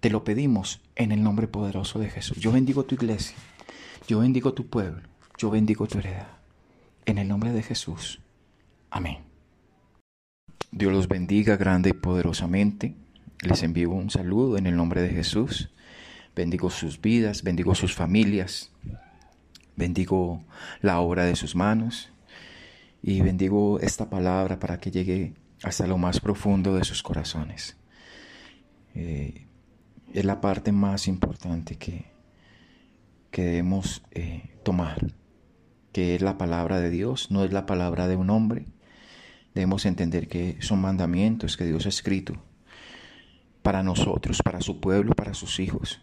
Te 0.00 0.10
lo 0.10 0.24
pedimos 0.24 0.80
en 0.96 1.12
el 1.12 1.22
nombre 1.22 1.48
poderoso 1.48 1.98
de 1.98 2.10
Jesús. 2.10 2.36
Yo 2.38 2.52
bendigo 2.52 2.84
tu 2.84 2.96
iglesia, 2.96 3.36
yo 4.06 4.18
bendigo 4.18 4.52
tu 4.52 4.66
pueblo, 4.66 5.02
yo 5.38 5.50
bendigo 5.50 5.86
tu 5.86 5.98
heredad. 5.98 6.28
En 7.06 7.18
el 7.18 7.28
nombre 7.28 7.52
de 7.52 7.62
Jesús. 7.62 8.20
Amén. 8.90 9.18
Dios 10.70 10.92
los 10.92 11.08
bendiga 11.08 11.56
grande 11.56 11.90
y 11.90 11.92
poderosamente. 11.92 12.94
Les 13.40 13.62
envío 13.62 13.90
un 13.90 14.10
saludo 14.10 14.56
en 14.58 14.66
el 14.66 14.76
nombre 14.76 15.02
de 15.02 15.10
Jesús. 15.10 15.70
Bendigo 16.34 16.70
sus 16.70 17.00
vidas, 17.00 17.42
bendigo 17.42 17.74
sus 17.74 17.94
familias, 17.94 18.72
bendigo 19.76 20.42
la 20.80 20.98
obra 20.98 21.24
de 21.24 21.36
sus 21.36 21.54
manos 21.54 22.10
y 23.06 23.20
bendigo 23.20 23.78
esta 23.80 24.08
palabra 24.08 24.58
para 24.58 24.80
que 24.80 24.90
llegue 24.90 25.34
hasta 25.62 25.86
lo 25.86 25.98
más 25.98 26.20
profundo 26.20 26.74
de 26.74 26.84
sus 26.84 27.02
corazones. 27.02 27.76
Eh, 28.94 29.46
es 30.14 30.24
la 30.24 30.40
parte 30.40 30.72
más 30.72 31.06
importante 31.06 31.76
que, 31.76 32.06
que 33.30 33.42
debemos 33.42 34.02
eh, 34.12 34.58
tomar, 34.62 35.12
que 35.92 36.14
es 36.14 36.22
la 36.22 36.38
palabra 36.38 36.80
de 36.80 36.88
Dios, 36.88 37.30
no 37.30 37.44
es 37.44 37.52
la 37.52 37.66
palabra 37.66 38.08
de 38.08 38.16
un 38.16 38.30
hombre. 38.30 38.64
Debemos 39.54 39.84
entender 39.84 40.26
que 40.26 40.56
son 40.62 40.80
mandamientos 40.80 41.58
que 41.58 41.66
Dios 41.66 41.84
ha 41.84 41.90
escrito 41.90 42.42
para 43.60 43.82
nosotros, 43.82 44.40
para 44.42 44.62
su 44.62 44.80
pueblo, 44.80 45.12
para 45.12 45.34
sus 45.34 45.60
hijos. 45.60 46.00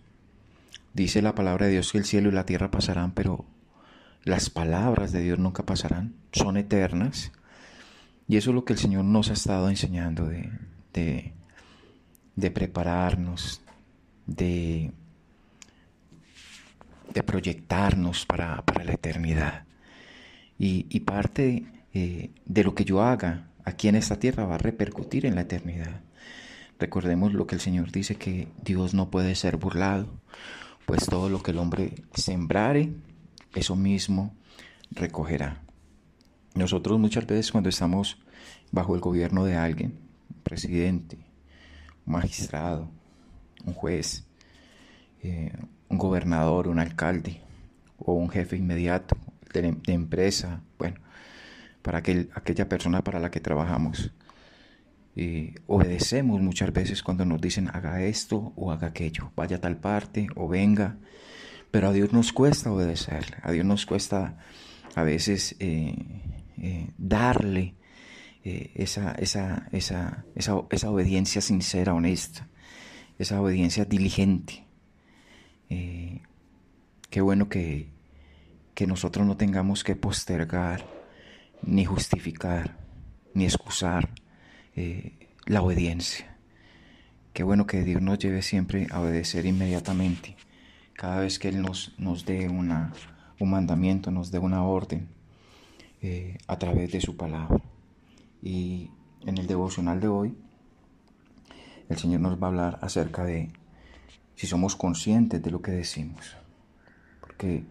Dice 0.93 1.23
la 1.23 1.33
palabra 1.33 1.65
de 1.65 1.71
Dios 1.71 1.91
que 1.91 1.97
el 1.97 2.05
cielo 2.05 2.29
y 2.29 2.33
la 2.33 2.45
tierra 2.45 2.69
pasarán, 2.69 3.11
pero 3.13 3.47
las 4.23 4.49
palabras 4.49 5.11
de 5.11 5.21
Dios 5.21 5.39
nunca 5.39 5.63
pasarán, 5.63 6.13
son 6.31 6.57
eternas. 6.57 7.31
Y 8.27 8.37
eso 8.37 8.51
es 8.51 8.55
lo 8.55 8.65
que 8.65 8.73
el 8.73 8.79
Señor 8.79 9.03
nos 9.05 9.29
ha 9.29 9.33
estado 9.33 9.69
enseñando 9.69 10.25
de, 10.25 10.49
de, 10.93 12.51
prepararnos, 12.51 13.61
de, 14.25 14.91
de 17.13 17.23
proyectarnos 17.23 18.25
para, 18.25 18.63
la 18.83 18.93
eternidad. 18.93 19.65
Y, 20.57 20.99
parte 20.99 21.65
eh, 21.93 22.29
de 22.45 22.63
lo 22.63 22.75
que 22.75 22.85
yo 22.85 23.01
haga 23.01 23.47
aquí 23.65 23.87
en 23.87 23.95
esta 23.95 24.17
tierra 24.17 24.45
va 24.45 24.55
a 24.55 24.59
repercutir 24.59 25.25
en 25.25 25.35
la 25.35 25.41
eternidad. 25.41 26.01
Recordemos 26.79 27.33
lo 27.33 27.47
que 27.47 27.55
el 27.55 27.61
Señor 27.61 27.91
dice, 27.91 28.15
que 28.15 28.47
Dios 28.63 28.93
no 28.93 29.09
puede 29.09 29.35
ser 29.35 29.57
burlado, 29.57 30.07
pues 30.85 31.05
todo 31.05 31.29
lo 31.29 31.41
que 31.43 31.51
el 31.51 31.57
hombre 31.57 31.93
sembrare, 32.13 32.91
eso 33.53 33.75
mismo 33.75 34.33
recogerá. 34.91 35.61
Nosotros 36.53 36.99
muchas 36.99 37.25
veces 37.25 37.51
cuando 37.51 37.69
estamos 37.69 38.17
bajo 38.71 38.95
el 38.95 39.01
gobierno 39.01 39.45
de 39.45 39.55
alguien, 39.55 39.99
un 40.29 40.41
presidente, 40.43 41.17
un 42.05 42.13
magistrado, 42.13 42.89
un 43.65 43.73
juez, 43.73 44.25
eh, 45.23 45.53
un 45.89 45.97
gobernador, 45.97 46.67
un 46.67 46.79
alcalde 46.79 47.41
o 47.99 48.13
un 48.13 48.29
jefe 48.29 48.57
inmediato 48.57 49.15
de, 49.53 49.77
empresa, 49.87 50.61
bueno, 50.77 50.97
para 51.81 51.99
aquella 51.99 52.69
persona 52.69 53.03
para 53.03 53.19
la 53.19 53.31
que 53.31 53.39
trabajamos. 53.39 54.11
y 55.13 55.55
obedecemos 55.67 56.41
muchas 56.41 56.71
veces 56.71 57.03
cuando 57.03 57.25
nos 57.25 57.41
dicen 57.41 57.67
haga 57.67 58.01
esto 58.03 58.53
o 58.55 58.71
haga 58.71 58.87
aquello, 58.87 59.31
vaya 59.35 59.57
a 59.57 59.61
tal 59.61 59.77
parte 59.77 60.27
o 60.35 60.47
venga, 60.47 60.97
pero 61.71 61.89
a 61.89 61.93
Dios 61.93 62.13
nos 62.13 62.33
cuesta 62.33 62.71
obedecerle, 62.71 63.37
a 63.41 63.51
Dios 63.51 63.65
nos 63.65 63.85
cuesta 63.85 64.37
a 64.95 65.03
veces 65.03 65.55
eh, 65.59 65.95
eh, 66.57 66.89
darle 66.97 67.75
esa, 68.43 69.11
esa, 69.13 69.67
esa, 69.71 70.25
esa, 70.35 70.89
obediencia 70.89 71.41
sincera, 71.41 71.93
honesta, 71.93 72.47
esa 73.19 73.39
obediencia 73.39 73.85
diligente. 73.85 74.65
Eh, 75.69 76.21
qué 77.09 77.21
bueno 77.21 77.49
que, 77.49 77.87
que 78.73 78.87
nosotros 78.87 79.27
no 79.27 79.37
tengamos 79.37 79.83
que 79.83 79.95
postergar, 79.95 80.85
ni 81.61 81.85
justificar, 81.85 82.77
ni 83.33 83.45
excusar 83.45 84.09
eh, 84.75 85.29
la 85.45 85.61
obediencia. 85.61 86.37
Qué 87.33 87.43
bueno 87.43 87.67
que 87.67 87.83
Dios 87.83 88.01
nos 88.01 88.19
lleve 88.19 88.41
siempre 88.41 88.87
a 88.91 89.01
obedecer 89.01 89.45
inmediatamente, 89.45 90.35
cada 91.01 91.19
vez 91.19 91.39
que 91.39 91.47
Él 91.47 91.63
nos, 91.63 91.95
nos 91.97 92.25
dé 92.25 92.47
una, 92.47 92.93
un 93.39 93.49
mandamiento, 93.49 94.11
nos 94.11 94.29
dé 94.29 94.37
una 94.37 94.63
orden 94.63 95.07
eh, 96.03 96.37
a 96.45 96.59
través 96.59 96.91
de 96.91 97.01
su 97.01 97.17
palabra. 97.17 97.59
Y 98.43 98.91
en 99.25 99.39
el 99.39 99.47
devocional 99.47 99.99
de 99.99 100.07
hoy, 100.07 100.37
el 101.89 101.97
Señor 101.97 102.21
nos 102.21 102.39
va 102.39 102.45
a 102.45 102.49
hablar 102.49 102.79
acerca 102.83 103.23
de 103.23 103.51
si 104.35 104.45
somos 104.45 104.75
conscientes 104.75 105.41
de 105.41 105.49
lo 105.49 105.63
que 105.63 105.71
decimos. 105.71 106.37
Porque 107.19 107.63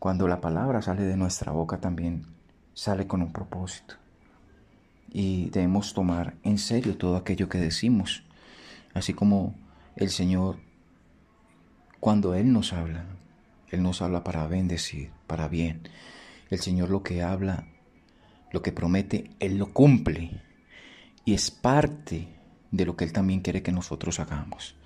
cuando 0.00 0.26
la 0.26 0.40
palabra 0.40 0.82
sale 0.82 1.04
de 1.04 1.16
nuestra 1.16 1.52
boca 1.52 1.78
también 1.78 2.26
sale 2.74 3.06
con 3.06 3.22
un 3.22 3.32
propósito. 3.32 3.94
Y 5.12 5.50
debemos 5.50 5.94
tomar 5.94 6.34
en 6.42 6.58
serio 6.58 6.98
todo 6.98 7.14
aquello 7.14 7.48
que 7.48 7.58
decimos. 7.58 8.24
Así 8.94 9.14
como 9.14 9.54
el 9.94 10.10
Señor, 10.10 10.56
cuando 12.00 12.34
Él 12.34 12.52
nos 12.52 12.72
habla, 12.72 13.04
Él 13.70 13.82
nos 13.82 14.02
habla 14.02 14.24
para 14.24 14.46
bendecir, 14.46 15.10
para 15.26 15.48
bien. 15.48 15.82
El 16.50 16.60
Señor 16.60 16.90
lo 16.90 17.02
que 17.02 17.22
habla, 17.22 17.66
lo 18.52 18.62
que 18.62 18.72
promete, 18.72 19.30
Él 19.40 19.58
lo 19.58 19.72
cumple. 19.72 20.42
Y 21.24 21.34
es 21.34 21.50
parte 21.50 22.28
de 22.70 22.86
lo 22.86 22.96
que 22.96 23.04
Él 23.04 23.12
también 23.12 23.40
quiere 23.40 23.62
que 23.62 23.72
nosotros 23.72 24.20
hagamos. 24.20 24.76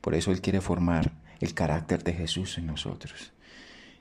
Por 0.00 0.14
eso 0.14 0.30
Él 0.30 0.40
quiere 0.40 0.60
formar 0.60 1.12
el 1.40 1.54
carácter 1.54 2.04
de 2.04 2.12
Jesús 2.12 2.58
en 2.58 2.66
nosotros. 2.66 3.32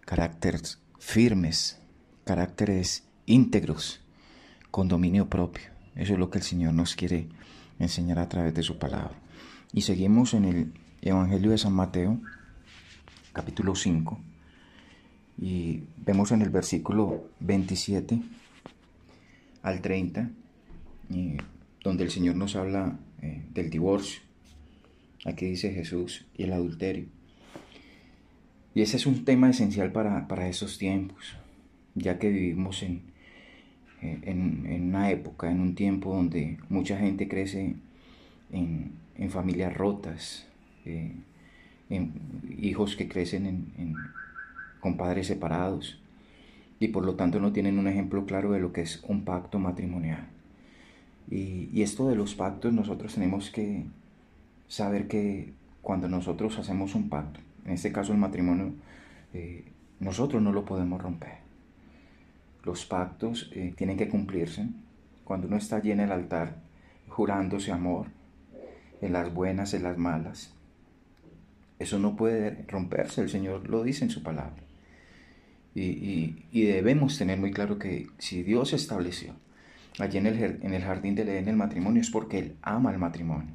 Caracteres 0.01 0.79
firmes, 0.99 1.79
caracteres 2.23 3.07
íntegros, 3.25 4.01
con 4.71 4.87
dominio 4.87 5.29
propio. 5.29 5.69
Eso 5.95 6.13
es 6.13 6.19
lo 6.19 6.29
que 6.29 6.37
el 6.37 6.43
Señor 6.43 6.73
nos 6.73 6.95
quiere 6.95 7.29
enseñar 7.79 8.19
a 8.19 8.29
través 8.29 8.53
de 8.53 8.63
su 8.63 8.77
palabra. 8.77 9.15
Y 9.73 9.81
seguimos 9.81 10.33
en 10.33 10.45
el 10.45 10.73
Evangelio 11.01 11.51
de 11.51 11.57
San 11.57 11.73
Mateo, 11.73 12.19
capítulo 13.37 13.75
5, 13.75 14.17
y 15.39 15.83
vemos 16.03 16.31
en 16.31 16.41
el 16.41 16.49
versículo 16.49 17.29
27 17.39 18.19
al 19.61 19.79
30, 19.79 20.31
donde 21.83 22.03
el 22.03 22.09
Señor 22.09 22.35
nos 22.35 22.55
habla 22.55 22.97
eh, 23.21 23.43
del 23.53 23.69
divorcio. 23.69 24.21
Aquí 25.23 25.45
dice 25.45 25.71
Jesús 25.71 26.25
y 26.35 26.45
el 26.45 26.53
adulterio. 26.53 27.05
Y 28.73 28.81
ese 28.81 28.97
es 28.97 29.05
un 29.05 29.23
tema 29.23 29.51
esencial 29.51 29.91
para, 29.91 30.27
para 30.27 30.49
esos 30.49 30.79
tiempos, 30.79 31.35
ya 31.93 32.17
que 32.17 32.29
vivimos 32.29 32.81
en, 32.81 33.03
eh, 34.01 34.17
en, 34.23 34.81
una 34.81 35.11
época, 35.11 35.51
en 35.51 35.59
un 35.59 35.75
tiempo 35.75 36.11
donde 36.11 36.57
mucha 36.69 36.97
gente 36.97 37.27
crece 37.27 37.75
en, 38.51 38.93
en 39.15 39.29
familias 39.29 39.77
rotas, 39.77 40.47
eh, 40.85 41.11
en 41.89 42.13
hijos 42.57 42.95
que 42.95 43.07
crecen 43.07 43.95
con 44.79 44.97
padres 44.97 45.27
separados 45.27 45.99
y 46.79 46.89
por 46.89 47.05
lo 47.05 47.15
tanto 47.15 47.39
no 47.39 47.51
tienen 47.51 47.79
un 47.79 47.87
ejemplo 47.87 48.25
claro 48.25 48.51
de 48.51 48.59
lo 48.59 48.71
que 48.71 48.81
es 48.81 49.03
un 49.07 49.23
pacto 49.23 49.59
matrimonial. 49.59 50.27
Y, 51.29 51.81
esto 51.81 52.07
de 52.07 52.15
los 52.15 52.35
pactos 52.35 52.73
nosotros 52.73 53.13
tenemos 53.13 53.49
que 53.49 53.85
saber 54.67 55.07
que 55.07 55.53
cuando 55.81 56.07
nosotros 56.07 56.57
hacemos 56.57 56.95
un 56.95 57.09
pacto, 57.09 57.39
en 57.65 57.73
este 57.73 57.91
caso 57.91 58.13
el 58.13 58.17
matrimonio, 58.17 58.73
eh, 59.33 59.65
nosotros 59.99 60.41
no 60.41 60.51
lo 60.51 60.65
podemos 60.65 61.01
romper. 61.01 61.37
Los 62.63 62.85
pactos 62.85 63.51
eh, 63.53 63.73
tienen 63.75 63.97
que 63.97 64.09
cumplirse 64.09 64.67
cuando 65.23 65.47
uno 65.47 65.57
está 65.57 65.77
allí 65.77 65.91
en 65.91 65.99
el 65.99 66.11
altar 66.11 66.55
jurándose 67.09 67.71
amor, 67.71 68.07
en 69.01 69.13
las 69.13 69.33
buenas, 69.33 69.73
en 69.73 69.83
las 69.83 69.97
malas. 69.97 70.53
Eso 71.79 71.99
no 71.99 72.15
puede 72.15 72.65
romperse, 72.67 73.21
el 73.21 73.29
Señor 73.29 73.69
lo 73.69 73.83
dice 73.83 74.03
en 74.03 74.09
su 74.09 74.23
palabra. 74.23 74.63
Y, 75.75 76.45
y 76.51 76.63
debemos 76.63 77.17
tener 77.17 77.37
muy 77.37 77.51
claro 77.51 77.77
que 77.77 78.07
si 78.17 78.41
Dios 78.41 78.73
estableció 78.73 79.35
allí 79.99 80.17
en 80.17 80.27
el, 80.27 80.59
en 80.61 80.73
el 80.73 80.83
jardín 80.83 81.15
de 81.15 81.23
Edén 81.23 81.47
el 81.47 81.55
matrimonio 81.55 82.01
es 82.01 82.09
porque 82.09 82.39
Él 82.39 82.55
ama 82.61 82.91
el 82.91 82.99
matrimonio. 82.99 83.53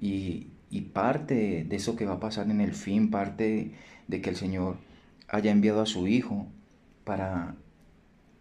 Y, 0.00 0.48
parte 0.92 1.64
de 1.64 1.76
eso 1.76 1.96
que 1.96 2.06
va 2.06 2.14
a 2.14 2.20
pasar 2.20 2.50
en 2.50 2.60
el 2.60 2.74
fin, 2.74 3.10
parte 3.10 3.72
de 4.08 4.20
que 4.20 4.30
el 4.30 4.36
Señor 4.36 4.78
haya 5.28 5.50
enviado 5.50 5.80
a 5.80 5.86
su 5.86 6.06
Hijo 6.06 6.48
para 7.04 7.54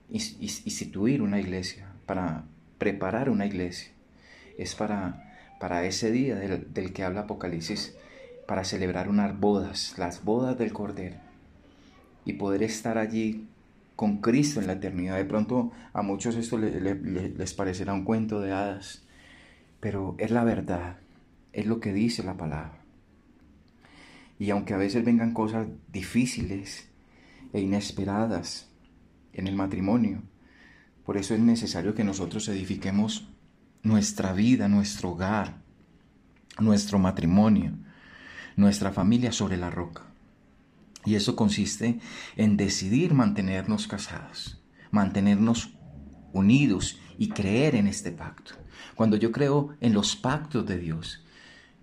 instituir 0.10 1.22
una 1.22 1.40
iglesia, 1.40 1.94
para 2.06 2.46
preparar 2.78 3.30
una 3.30 3.46
iglesia, 3.46 3.92
es 4.58 4.76
para, 4.76 5.34
para 5.60 5.86
ese 5.86 6.12
día 6.12 6.36
del, 6.36 6.74
del 6.74 6.94
que 6.94 7.04
habla 7.04 7.22
Apocalipsis, 7.22 7.96
para 8.48 8.64
celebrar 8.64 9.10
unas 9.10 9.40
bodas, 9.40 9.96
las 9.98 10.24
bodas 10.24 10.58
del 10.58 10.74
Cordero, 10.74 11.18
y 12.26 12.34
poder 12.34 12.64
estar 12.64 12.98
allí 12.98 13.48
con 13.96 14.18
Cristo 14.18 14.60
en 14.60 14.68
la 14.68 14.74
eternidad. 14.74 15.18
De 15.18 15.26
pronto 15.26 15.72
a 15.94 16.02
muchos 16.02 16.36
esto 16.36 16.58
les 16.58 17.54
parecerá 17.54 17.94
un 17.94 18.04
cuento 18.04 18.40
de 18.40 18.52
hadas, 18.52 19.04
pero 19.80 20.16
es 20.18 20.32
la 20.32 20.44
verdad, 20.44 20.98
es 21.54 21.66
lo 21.66 21.80
que 21.80 21.94
dice 21.94 22.24
la 22.24 22.38
palabra. 22.38 22.80
Y 24.40 24.50
aunque 24.50 24.74
a 24.74 24.78
veces 24.78 25.06
vengan 25.06 25.34
cosas 25.34 25.68
difíciles 25.92 26.90
e 27.54 27.62
inesperadas 27.62 28.70
en 29.34 29.48
el 29.48 29.56
matrimonio, 29.56 30.24
por 31.06 31.18
eso 31.18 31.34
es 31.36 31.40
necesario 31.40 31.94
que 31.94 32.04
nosotros 32.04 32.48
edifiquemos 32.48 33.28
nuestra 33.84 34.34
vida, 34.34 34.68
nuestro 34.68 35.12
hogar, 35.12 35.58
nuestro 36.60 37.00
matrimonio, 37.00 37.74
nuestra 38.56 38.92
familia 38.92 39.32
sobre 39.32 39.58
la 39.58 39.70
roca. 39.70 40.04
Y 41.06 41.16
eso 41.16 41.36
consiste 41.36 42.00
en 42.36 42.58
decidir 42.58 43.14
mantenernos 43.14 43.88
casados, 43.88 44.62
mantenernos 44.92 45.74
unidos 46.34 47.00
y 47.18 47.30
creer 47.30 47.76
en 47.76 47.88
este 47.88 48.12
pacto. 48.12 48.54
Cuando 48.96 49.18
yo 49.18 49.32
creo 49.32 49.76
en 49.80 49.94
los 49.94 50.16
pactos 50.16 50.66
de 50.66 50.78
Dios, 50.78 51.24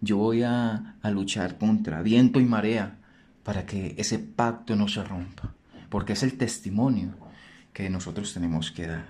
yo 0.01 0.17
voy 0.17 0.43
a, 0.43 0.95
luchar 1.05 1.59
contra 1.59 2.03
viento 2.03 2.39
y 2.39 2.45
marea 2.45 2.99
para 3.43 3.67
que 3.67 3.95
ese 3.99 4.19
pacto 4.19 4.77
no 4.77 4.89
se 4.89 5.03
rompa, 5.03 5.55
porque 5.89 6.13
es 6.13 6.23
el 6.23 6.37
testimonio 6.37 7.15
que 7.73 7.91
nosotros 7.91 8.33
tenemos 8.35 8.71
que 8.71 8.87
dar. 8.87 9.07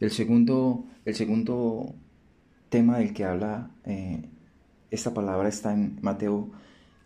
El 0.00 0.10
segundo, 0.10 0.84
el 1.04 1.14
segundo 1.14 1.94
tema 2.68 2.98
del 2.98 3.12
que 3.12 3.24
habla 3.24 3.70
eh, 3.84 4.28
esta 4.92 5.14
palabra 5.14 5.48
está 5.48 5.72
en 5.72 5.98
Mateo 6.02 6.50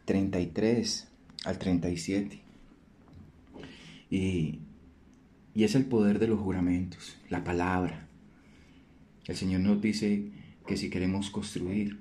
33, 0.07 1.09
al 1.45 1.59
37. 1.59 2.43
Y, 4.11 4.59
y 5.55 5.65
es 5.65 5.75
el 5.77 5.87
poder 5.87 6.19
de 6.19 6.27
los 6.27 6.41
juramentos, 6.41 7.17
la 7.29 7.45
palabra. 7.45 8.09
El 9.27 9.37
Señor 9.37 9.61
nos 9.61 9.81
dice 9.81 10.33
que 10.67 10.77
si 10.77 10.91
queremos 10.91 11.31
construir, 11.31 12.01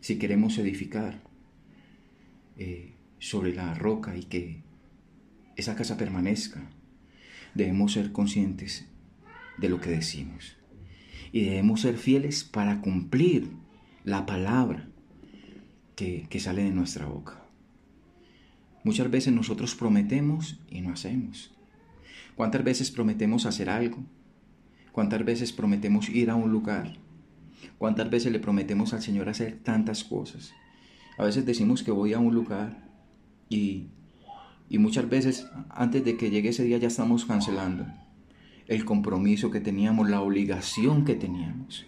si 0.00 0.18
queremos 0.18 0.56
edificar 0.58 1.20
eh, 2.56 2.92
sobre 3.18 3.52
la 3.52 3.74
roca 3.74 4.16
y 4.16 4.22
que 4.22 4.62
esa 5.56 5.74
casa 5.74 5.96
permanezca, 5.96 6.70
debemos 7.54 7.94
ser 7.94 8.12
conscientes 8.12 8.86
de 9.58 9.68
lo 9.68 9.80
que 9.80 9.90
decimos. 9.90 10.56
Y 11.32 11.46
debemos 11.46 11.80
ser 11.80 11.96
fieles 11.98 12.44
para 12.44 12.80
cumplir 12.80 13.50
la 14.08 14.24
palabra 14.24 14.88
que, 15.94 16.26
que 16.30 16.40
sale 16.40 16.62
de 16.64 16.70
nuestra 16.70 17.06
boca. 17.06 17.42
Muchas 18.82 19.10
veces 19.10 19.32
nosotros 19.32 19.74
prometemos 19.74 20.58
y 20.70 20.80
no 20.80 20.92
hacemos. 20.92 21.52
¿Cuántas 22.34 22.64
veces 22.64 22.90
prometemos 22.90 23.44
hacer 23.44 23.68
algo? 23.68 23.98
¿Cuántas 24.92 25.24
veces 25.24 25.52
prometemos 25.52 26.08
ir 26.08 26.30
a 26.30 26.36
un 26.36 26.50
lugar? 26.50 26.96
¿Cuántas 27.76 28.08
veces 28.08 28.32
le 28.32 28.38
prometemos 28.38 28.94
al 28.94 29.02
Señor 29.02 29.28
hacer 29.28 29.58
tantas 29.62 30.04
cosas? 30.04 30.54
A 31.18 31.24
veces 31.24 31.44
decimos 31.44 31.82
que 31.82 31.90
voy 31.90 32.14
a 32.14 32.18
un 32.18 32.34
lugar 32.34 32.88
y, 33.50 33.88
y 34.70 34.78
muchas 34.78 35.08
veces 35.08 35.48
antes 35.68 36.04
de 36.04 36.16
que 36.16 36.30
llegue 36.30 36.48
ese 36.48 36.64
día 36.64 36.78
ya 36.78 36.88
estamos 36.88 37.26
cancelando 37.26 37.86
el 38.68 38.84
compromiso 38.84 39.50
que 39.50 39.60
teníamos, 39.60 40.08
la 40.08 40.20
obligación 40.20 41.04
que 41.04 41.14
teníamos. 41.14 41.86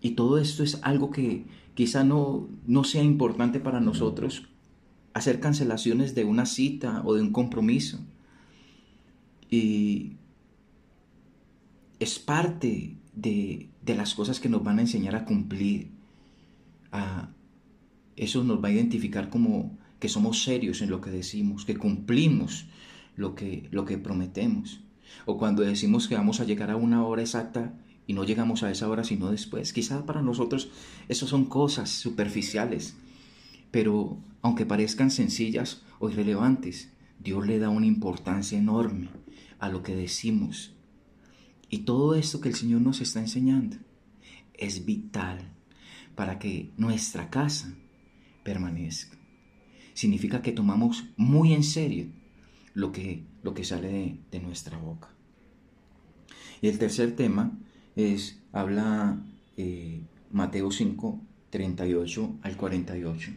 Y 0.00 0.12
todo 0.12 0.38
esto 0.38 0.62
es 0.62 0.78
algo 0.82 1.10
que 1.10 1.44
quizá 1.74 2.04
no, 2.04 2.48
no 2.66 2.84
sea 2.84 3.02
importante 3.02 3.60
para 3.60 3.80
nosotros, 3.80 4.48
hacer 5.12 5.40
cancelaciones 5.40 6.14
de 6.14 6.24
una 6.24 6.46
cita 6.46 7.02
o 7.04 7.14
de 7.14 7.22
un 7.22 7.32
compromiso. 7.32 7.98
Y 9.50 10.12
es 11.98 12.18
parte 12.18 12.96
de, 13.14 13.68
de 13.82 13.94
las 13.94 14.14
cosas 14.14 14.40
que 14.40 14.48
nos 14.48 14.62
van 14.62 14.78
a 14.78 14.82
enseñar 14.82 15.16
a 15.16 15.24
cumplir. 15.24 15.90
A, 16.92 17.30
eso 18.16 18.44
nos 18.44 18.62
va 18.62 18.68
a 18.68 18.72
identificar 18.72 19.30
como 19.30 19.78
que 19.98 20.08
somos 20.08 20.42
serios 20.42 20.82
en 20.82 20.90
lo 20.90 21.00
que 21.00 21.10
decimos, 21.10 21.64
que 21.64 21.76
cumplimos 21.76 22.66
lo 23.16 23.34
que, 23.34 23.68
lo 23.70 23.84
que 23.84 23.98
prometemos. 23.98 24.80
O 25.26 25.36
cuando 25.36 25.62
decimos 25.62 26.08
que 26.08 26.14
vamos 26.14 26.40
a 26.40 26.44
llegar 26.44 26.70
a 26.70 26.76
una 26.76 27.04
hora 27.04 27.22
exacta 27.22 27.74
y 28.10 28.12
no 28.12 28.24
llegamos 28.24 28.64
a 28.64 28.72
esa 28.72 28.88
hora 28.88 29.04
sino 29.04 29.30
después. 29.30 29.72
Quizá 29.72 30.04
para 30.04 30.20
nosotros 30.20 30.68
eso 31.08 31.28
son 31.28 31.44
cosas 31.44 31.90
superficiales, 31.90 32.96
pero 33.70 34.18
aunque 34.42 34.66
parezcan 34.66 35.12
sencillas 35.12 35.82
o 36.00 36.10
irrelevantes, 36.10 36.90
Dios 37.20 37.46
le 37.46 37.60
da 37.60 37.68
una 37.68 37.86
importancia 37.86 38.58
enorme 38.58 39.10
a 39.60 39.68
lo 39.68 39.84
que 39.84 39.94
decimos. 39.94 40.74
Y 41.68 41.84
todo 41.84 42.16
esto 42.16 42.40
que 42.40 42.48
el 42.48 42.56
Señor 42.56 42.80
nos 42.80 43.00
está 43.00 43.20
enseñando 43.20 43.76
es 44.54 44.84
vital 44.84 45.52
para 46.16 46.40
que 46.40 46.72
nuestra 46.76 47.30
casa 47.30 47.76
permanezca. 48.42 49.16
Significa 49.94 50.42
que 50.42 50.50
tomamos 50.50 51.04
muy 51.16 51.54
en 51.54 51.62
serio 51.62 52.08
lo 52.74 52.90
que, 52.90 53.22
lo 53.44 53.54
que 53.54 53.62
sale 53.62 54.18
de, 54.32 54.40
nuestra 54.40 54.78
boca. 54.78 55.10
Y 56.60 56.66
el 56.66 56.76
tercer 56.80 57.14
tema 57.14 57.56
habla 58.52 59.18
eh, 59.56 60.00
Mateo 60.30 60.70
5, 60.70 61.20
38 61.50 62.34
al 62.42 62.56
48. 62.56 63.30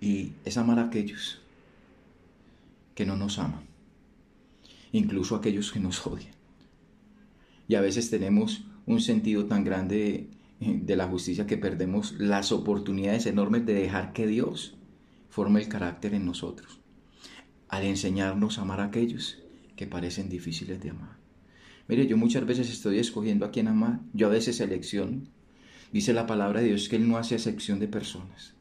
Y 0.00 0.32
es 0.44 0.56
amar 0.56 0.78
a 0.78 0.84
aquellos 0.84 1.40
que 2.94 3.06
no 3.06 3.16
nos 3.16 3.38
aman, 3.38 3.62
incluso 4.92 5.34
a 5.34 5.38
aquellos 5.38 5.72
que 5.72 5.80
nos 5.80 6.06
odian. 6.06 6.32
Y 7.68 7.74
a 7.74 7.80
veces 7.80 8.10
tenemos 8.10 8.64
un 8.86 9.00
sentido 9.00 9.46
tan 9.46 9.64
grande 9.64 10.28
de 10.60 10.96
la 10.96 11.06
justicia 11.06 11.46
que 11.46 11.58
perdemos 11.58 12.12
las 12.18 12.50
oportunidades 12.52 13.26
enormes 13.26 13.64
de 13.66 13.74
dejar 13.74 14.12
que 14.12 14.26
Dios 14.26 14.74
forme 15.28 15.60
el 15.60 15.68
carácter 15.68 16.14
en 16.14 16.24
nosotros 16.24 16.80
al 17.68 17.84
enseñarnos 17.84 18.58
a 18.58 18.62
amar 18.62 18.80
a 18.80 18.84
aquellos 18.84 19.38
que 19.76 19.86
parecen 19.86 20.28
difíciles 20.28 20.80
de 20.80 20.90
amar. 20.90 21.16
Mire, 21.88 22.06
yo 22.06 22.18
muchas 22.18 22.46
veces 22.46 22.70
estoy 22.70 22.98
escogiendo 22.98 23.46
a 23.46 23.50
quién 23.50 23.66
amar, 23.66 24.00
yo 24.12 24.26
a 24.26 24.30
veces 24.30 24.56
selecciono. 24.56 25.22
Dice 25.90 26.12
la 26.12 26.26
palabra 26.26 26.60
de 26.60 26.68
Dios 26.68 26.88
que 26.88 26.96
Él 26.96 27.08
no 27.08 27.16
hace 27.16 27.34
excepción 27.34 27.80
de 27.80 27.88
personas. 27.88 28.54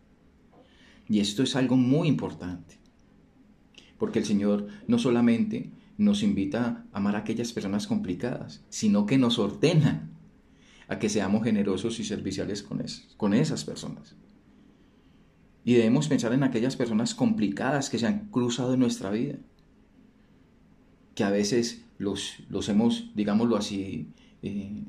Y 1.09 1.19
esto 1.19 1.43
es 1.43 1.55
algo 1.57 1.75
muy 1.75 2.07
importante, 2.07 2.79
porque 3.97 4.19
el 4.19 4.25
Señor 4.25 4.67
no 4.87 4.97
solamente 4.97 5.71
nos 5.97 6.23
invita 6.23 6.85
a 6.91 6.97
amar 6.97 7.15
a 7.15 7.19
aquellas 7.19 7.51
personas 7.51 7.85
complicadas, 7.85 8.63
sino 8.69 9.05
que 9.05 9.17
nos 9.17 9.39
ordena 9.39 10.09
a 10.87 10.99
que 10.99 11.09
seamos 11.09 11.43
generosos 11.43 11.99
y 11.99 12.05
serviciales 12.05 12.63
con, 12.63 12.83
con 13.17 13.33
esas 13.33 13.65
personas. 13.65 14.15
Y 15.65 15.73
debemos 15.73 16.07
pensar 16.07 16.31
en 16.31 16.43
aquellas 16.43 16.77
personas 16.77 17.13
complicadas 17.13 17.89
que 17.89 17.99
se 17.99 18.07
han 18.07 18.29
cruzado 18.29 18.73
en 18.73 18.79
nuestra 18.79 19.11
vida, 19.11 19.35
que 21.13 21.25
a 21.25 21.29
veces 21.29 21.83
los, 21.97 22.35
los 22.49 22.69
hemos, 22.69 23.11
digámoslo 23.15 23.57
así, 23.57 24.09
eh, 24.41 24.83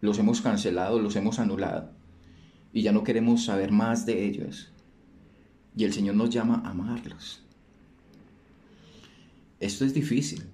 los 0.00 0.18
hemos 0.18 0.40
cancelado, 0.40 1.00
los 1.00 1.16
hemos 1.16 1.38
anulado, 1.38 1.90
y 2.72 2.82
ya 2.82 2.92
no 2.92 3.04
queremos 3.04 3.44
saber 3.44 3.72
más 3.72 4.06
de 4.06 4.24
ellos. 4.24 4.70
Y 5.76 5.84
el 5.84 5.92
Señor 5.92 6.14
nos 6.14 6.30
llama 6.30 6.62
a 6.64 6.70
amarlos. 6.70 7.42
Esto 9.60 9.84
es 9.84 9.94
difícil, 9.94 10.44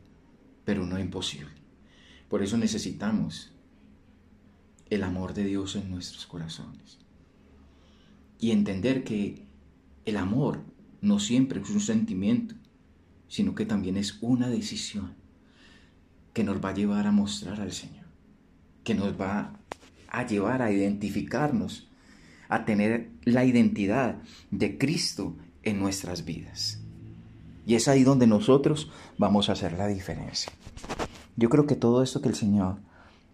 pero 0.64 0.86
no 0.86 0.98
imposible. 0.98 1.50
Por 2.28 2.42
eso 2.42 2.56
necesitamos 2.56 3.52
el 4.88 5.02
amor 5.02 5.34
de 5.34 5.44
Dios 5.44 5.76
en 5.76 5.90
nuestros 5.90 6.26
corazones. 6.26 6.98
Y 8.38 8.52
entender 8.52 9.04
que 9.04 9.44
el 10.04 10.16
amor 10.16 10.62
no 11.00 11.18
siempre 11.18 11.60
es 11.60 11.70
un 11.70 11.80
sentimiento, 11.80 12.54
sino 13.28 13.54
que 13.54 13.66
también 13.66 13.96
es 13.96 14.18
una 14.20 14.48
decisión 14.48 15.19
que 16.32 16.44
nos 16.44 16.64
va 16.64 16.70
a 16.70 16.74
llevar 16.74 17.06
a 17.06 17.12
mostrar 17.12 17.60
al 17.60 17.72
Señor, 17.72 18.04
que 18.84 18.94
nos 18.94 19.20
va 19.20 19.52
a 20.08 20.26
llevar 20.26 20.62
a 20.62 20.70
identificarnos, 20.70 21.88
a 22.48 22.64
tener 22.64 23.10
la 23.24 23.44
identidad 23.44 24.16
de 24.50 24.78
Cristo 24.78 25.36
en 25.62 25.78
nuestras 25.78 26.24
vidas. 26.24 26.80
Y 27.66 27.74
es 27.74 27.88
ahí 27.88 28.02
donde 28.02 28.26
nosotros 28.26 28.90
vamos 29.18 29.48
a 29.48 29.52
hacer 29.52 29.74
la 29.74 29.86
diferencia. 29.86 30.52
Yo 31.36 31.48
creo 31.48 31.66
que 31.66 31.76
todo 31.76 32.02
esto 32.02 32.20
que 32.20 32.28
el 32.28 32.34
Señor 32.34 32.78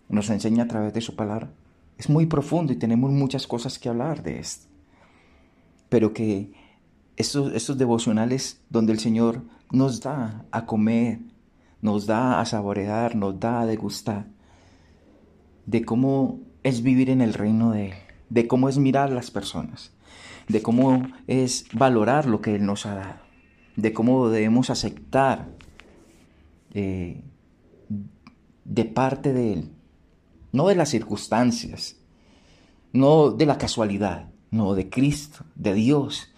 nos 0.09 0.29
enseña 0.31 0.65
a 0.65 0.69
través 0.69 0.93
de 0.93 1.01
su 1.01 1.17
palabra 1.17 1.51
es 1.99 2.09
muy 2.09 2.27
profundo 2.27 2.73
y 2.73 2.77
tenemos 2.77 3.11
muchas 3.11 3.47
cosas 3.47 3.79
que 3.79 3.89
hablar 3.89 4.23
de 4.23 4.39
esto 4.39 4.67
pero 5.89 6.13
que 6.13 6.53
estos, 7.17 7.53
estos 7.55 7.79
devocionales 7.79 8.61
donde 8.69 8.93
el 8.93 8.99
Señor 8.99 9.43
nos 9.71 10.01
da 10.01 10.45
a 10.51 10.67
comer, 10.67 11.21
nos 11.81 12.07
da 12.07 12.41
a 12.41 12.45
saborear, 12.45 13.15
nos 13.15 13.39
da 13.39 13.61
a 13.61 13.67
degustar 13.67 14.27
de 15.67 15.85
cómo 15.85 16.41
es 16.63 16.83
vivir 16.83 17.11
en 17.11 17.21
el 17.21 17.35
reino 17.35 17.73
de 17.73 17.89
Él, 17.89 17.95
de 18.31 18.47
cómo 18.47 18.69
es 18.69 18.79
mirar 18.79 19.11
a 19.11 19.15
las 19.15 19.31
personas, 19.31 19.93
de 20.49 20.63
cómo 20.63 21.07
es 21.27 21.67
valorar 21.73 22.27
lo 22.27 22.41
que 22.41 22.55
Él 22.55 22.65
nos 22.65 22.87
ha 22.87 22.95
dado, 22.95 23.21
de 23.77 23.93
cómo 23.93 24.29
debemos 24.29 24.71
aceptar 24.71 25.49
eh, 26.73 27.23
de 28.65 28.85
parte 28.85 29.33
de 29.33 29.53
Él, 29.53 29.71
no 30.53 30.69
de 30.69 30.77
las 30.77 30.89
circunstancias, 30.89 31.97
no 32.93 33.31
de 33.31 33.47
la 33.47 33.59
casualidad, 33.59 34.31
no, 34.51 34.75
de 34.75 34.89
Cristo, 34.89 35.45
de 35.55 35.75
Dios. 35.75 36.33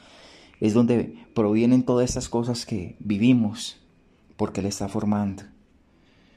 Es 0.61 0.75
donde 0.75 1.27
provienen 1.35 1.85
todas 1.85 2.09
estas 2.09 2.29
cosas 2.29 2.67
que 2.67 2.97
vivimos, 2.99 3.81
porque 4.39 4.61
Él 4.61 4.67
está 4.67 4.89
formando, 4.89 5.43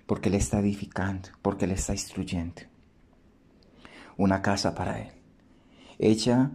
porque 0.08 0.30
Él 0.30 0.36
está 0.36 0.60
edificando, 0.60 1.30
porque 1.44 1.66
Él 1.66 1.72
está 1.72 1.94
instruyendo. 1.94 2.64
Una 4.18 4.42
casa 4.42 4.74
para 4.74 5.00
Él, 5.00 5.12
hecha 6.00 6.52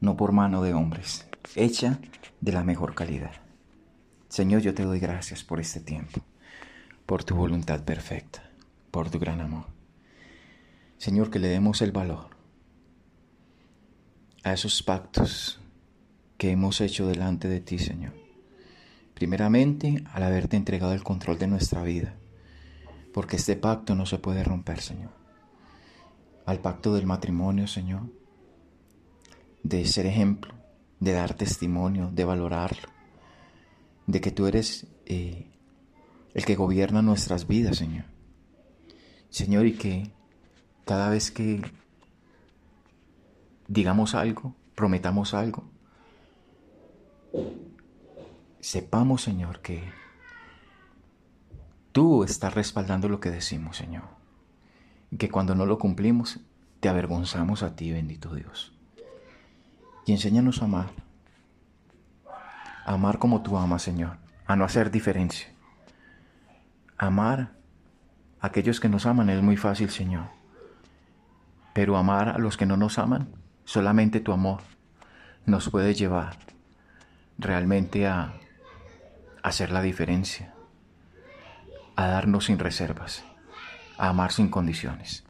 no 0.00 0.16
por 0.16 0.32
mano 0.32 0.60
de 0.60 0.74
hombres, 0.74 1.28
hecha 1.54 2.00
de 2.40 2.52
la 2.52 2.64
mejor 2.64 2.96
calidad. 2.96 3.30
Señor, 4.28 4.60
yo 4.60 4.74
te 4.74 4.82
doy 4.82 4.98
gracias 4.98 5.44
por 5.44 5.60
este 5.60 5.78
tiempo, 5.78 6.20
por 7.06 7.22
tu 7.22 7.36
voluntad 7.36 7.84
perfecta, 7.84 8.50
por 8.90 9.08
tu 9.08 9.20
gran 9.20 9.40
amor. 9.40 9.66
Señor, 10.98 11.30
que 11.30 11.38
le 11.38 11.46
demos 11.46 11.80
el 11.80 11.92
valor 11.92 12.30
a 14.42 14.52
esos 14.52 14.82
pactos 14.82 15.60
que 16.38 16.50
hemos 16.50 16.80
hecho 16.80 17.06
delante 17.06 17.46
de 17.46 17.60
ti, 17.60 17.78
Señor. 17.78 18.21
Primeramente, 19.22 20.02
al 20.14 20.24
haberte 20.24 20.56
entregado 20.56 20.94
el 20.94 21.04
control 21.04 21.38
de 21.38 21.46
nuestra 21.46 21.84
vida, 21.84 22.16
porque 23.14 23.36
este 23.36 23.54
pacto 23.54 23.94
no 23.94 24.04
se 24.04 24.18
puede 24.18 24.42
romper, 24.42 24.80
Señor. 24.80 25.12
Al 26.44 26.58
pacto 26.58 26.92
del 26.92 27.06
matrimonio, 27.06 27.68
Señor, 27.68 28.10
de 29.62 29.84
ser 29.86 30.06
ejemplo, 30.06 30.52
de 30.98 31.12
dar 31.12 31.34
testimonio, 31.34 32.10
de 32.12 32.24
valorarlo, 32.24 32.88
de 34.08 34.20
que 34.20 34.32
tú 34.32 34.48
eres 34.48 34.88
eh, 35.06 35.52
el 36.34 36.44
que 36.44 36.56
gobierna 36.56 37.00
nuestras 37.00 37.46
vidas, 37.46 37.76
Señor. 37.76 38.06
Señor, 39.30 39.66
y 39.66 39.74
que 39.74 40.10
cada 40.84 41.08
vez 41.10 41.30
que 41.30 41.62
digamos 43.68 44.16
algo, 44.16 44.56
prometamos 44.74 45.32
algo. 45.32 45.71
Sepamos, 48.62 49.22
Señor, 49.22 49.58
que 49.58 49.82
tú 51.90 52.22
estás 52.22 52.54
respaldando 52.54 53.08
lo 53.08 53.18
que 53.18 53.28
decimos, 53.28 53.76
Señor. 53.76 54.04
que 55.18 55.28
cuando 55.28 55.56
no 55.56 55.66
lo 55.66 55.80
cumplimos, 55.80 56.38
te 56.78 56.88
avergonzamos 56.88 57.64
a 57.64 57.74
ti, 57.74 57.90
bendito 57.90 58.36
Dios. 58.36 58.72
Y 60.06 60.12
enséñanos 60.12 60.62
a 60.62 60.66
amar. 60.66 60.90
A 62.86 62.92
amar 62.92 63.18
como 63.18 63.42
tú 63.42 63.58
amas, 63.58 63.82
Señor. 63.82 64.18
A 64.46 64.54
no 64.54 64.64
hacer 64.64 64.92
diferencia. 64.92 65.48
Amar 66.96 67.56
a 68.40 68.46
aquellos 68.46 68.78
que 68.78 68.88
nos 68.88 69.06
aman 69.06 69.28
es 69.28 69.42
muy 69.42 69.56
fácil, 69.56 69.90
Señor. 69.90 70.28
Pero 71.74 71.96
amar 71.96 72.28
a 72.28 72.38
los 72.38 72.56
que 72.56 72.66
no 72.66 72.76
nos 72.76 73.00
aman, 73.00 73.28
solamente 73.64 74.20
tu 74.20 74.30
amor 74.30 74.60
nos 75.46 75.68
puede 75.68 75.94
llevar 75.94 76.38
realmente 77.38 78.06
a 78.06 78.34
hacer 79.42 79.70
la 79.70 79.82
diferencia, 79.82 80.54
a 81.96 82.06
darnos 82.06 82.46
sin 82.46 82.58
reservas, 82.58 83.24
a 83.98 84.08
amar 84.08 84.32
sin 84.32 84.48
condiciones. 84.48 85.24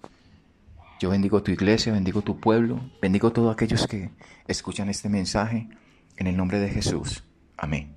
Yo 1.00 1.10
bendigo 1.10 1.42
tu 1.42 1.50
iglesia, 1.50 1.92
bendigo 1.92 2.22
tu 2.22 2.38
pueblo, 2.38 2.80
bendigo 3.00 3.28
a 3.28 3.32
todos 3.32 3.52
aquellos 3.52 3.86
que 3.86 4.10
escuchan 4.46 4.88
este 4.88 5.08
mensaje 5.08 5.68
en 6.16 6.26
el 6.26 6.36
nombre 6.36 6.60
de 6.60 6.68
Jesús. 6.68 7.24
Amén. 7.56 7.96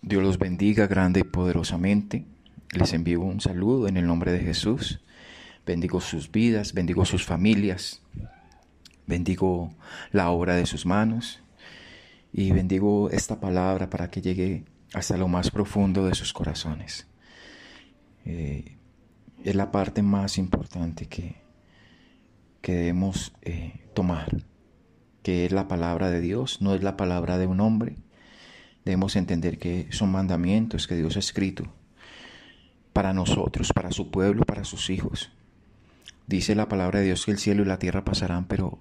Dios 0.00 0.22
los 0.22 0.38
bendiga 0.38 0.88
grande 0.88 1.20
y 1.20 1.24
poderosamente. 1.24 2.26
Les 2.72 2.92
envío 2.92 3.20
un 3.20 3.40
saludo 3.40 3.86
en 3.86 3.96
el 3.96 4.06
nombre 4.06 4.32
de 4.32 4.40
Jesús. 4.40 5.00
Bendigo 5.64 6.00
sus 6.00 6.32
vidas, 6.32 6.72
bendigo 6.72 7.04
sus 7.04 7.24
familias, 7.24 8.02
bendigo 9.06 9.72
la 10.10 10.30
obra 10.30 10.56
de 10.56 10.66
sus 10.66 10.86
manos 10.86 11.40
y 12.32 12.50
bendigo 12.50 13.10
esta 13.10 13.38
palabra 13.38 13.88
para 13.88 14.10
que 14.10 14.22
llegue 14.22 14.64
hasta 14.94 15.16
lo 15.16 15.28
más 15.28 15.50
profundo 15.50 16.06
de 16.06 16.14
sus 16.14 16.32
corazones. 16.32 17.06
Eh, 18.24 18.76
es 19.44 19.54
la 19.54 19.72
parte 19.72 20.02
más 20.02 20.38
importante 20.38 21.06
que, 21.06 21.42
que 22.60 22.72
debemos 22.74 23.32
eh, 23.42 23.88
tomar, 23.94 24.44
que 25.22 25.46
es 25.46 25.52
la 25.52 25.68
palabra 25.68 26.10
de 26.10 26.20
Dios, 26.20 26.62
no 26.62 26.74
es 26.74 26.82
la 26.82 26.96
palabra 26.96 27.38
de 27.38 27.46
un 27.46 27.60
hombre. 27.60 27.96
Debemos 28.84 29.16
entender 29.16 29.58
que 29.58 29.88
son 29.90 30.10
mandamientos 30.10 30.86
que 30.86 30.96
Dios 30.96 31.16
ha 31.16 31.20
escrito 31.20 31.64
para 32.92 33.12
nosotros, 33.12 33.72
para 33.72 33.92
su 33.92 34.10
pueblo, 34.10 34.44
para 34.44 34.64
sus 34.64 34.90
hijos. 34.90 35.32
Dice 36.26 36.54
la 36.54 36.68
palabra 36.68 37.00
de 37.00 37.06
Dios 37.06 37.24
que 37.24 37.32
el 37.32 37.38
cielo 37.38 37.62
y 37.62 37.66
la 37.66 37.78
tierra 37.78 38.04
pasarán, 38.04 38.46
pero 38.46 38.78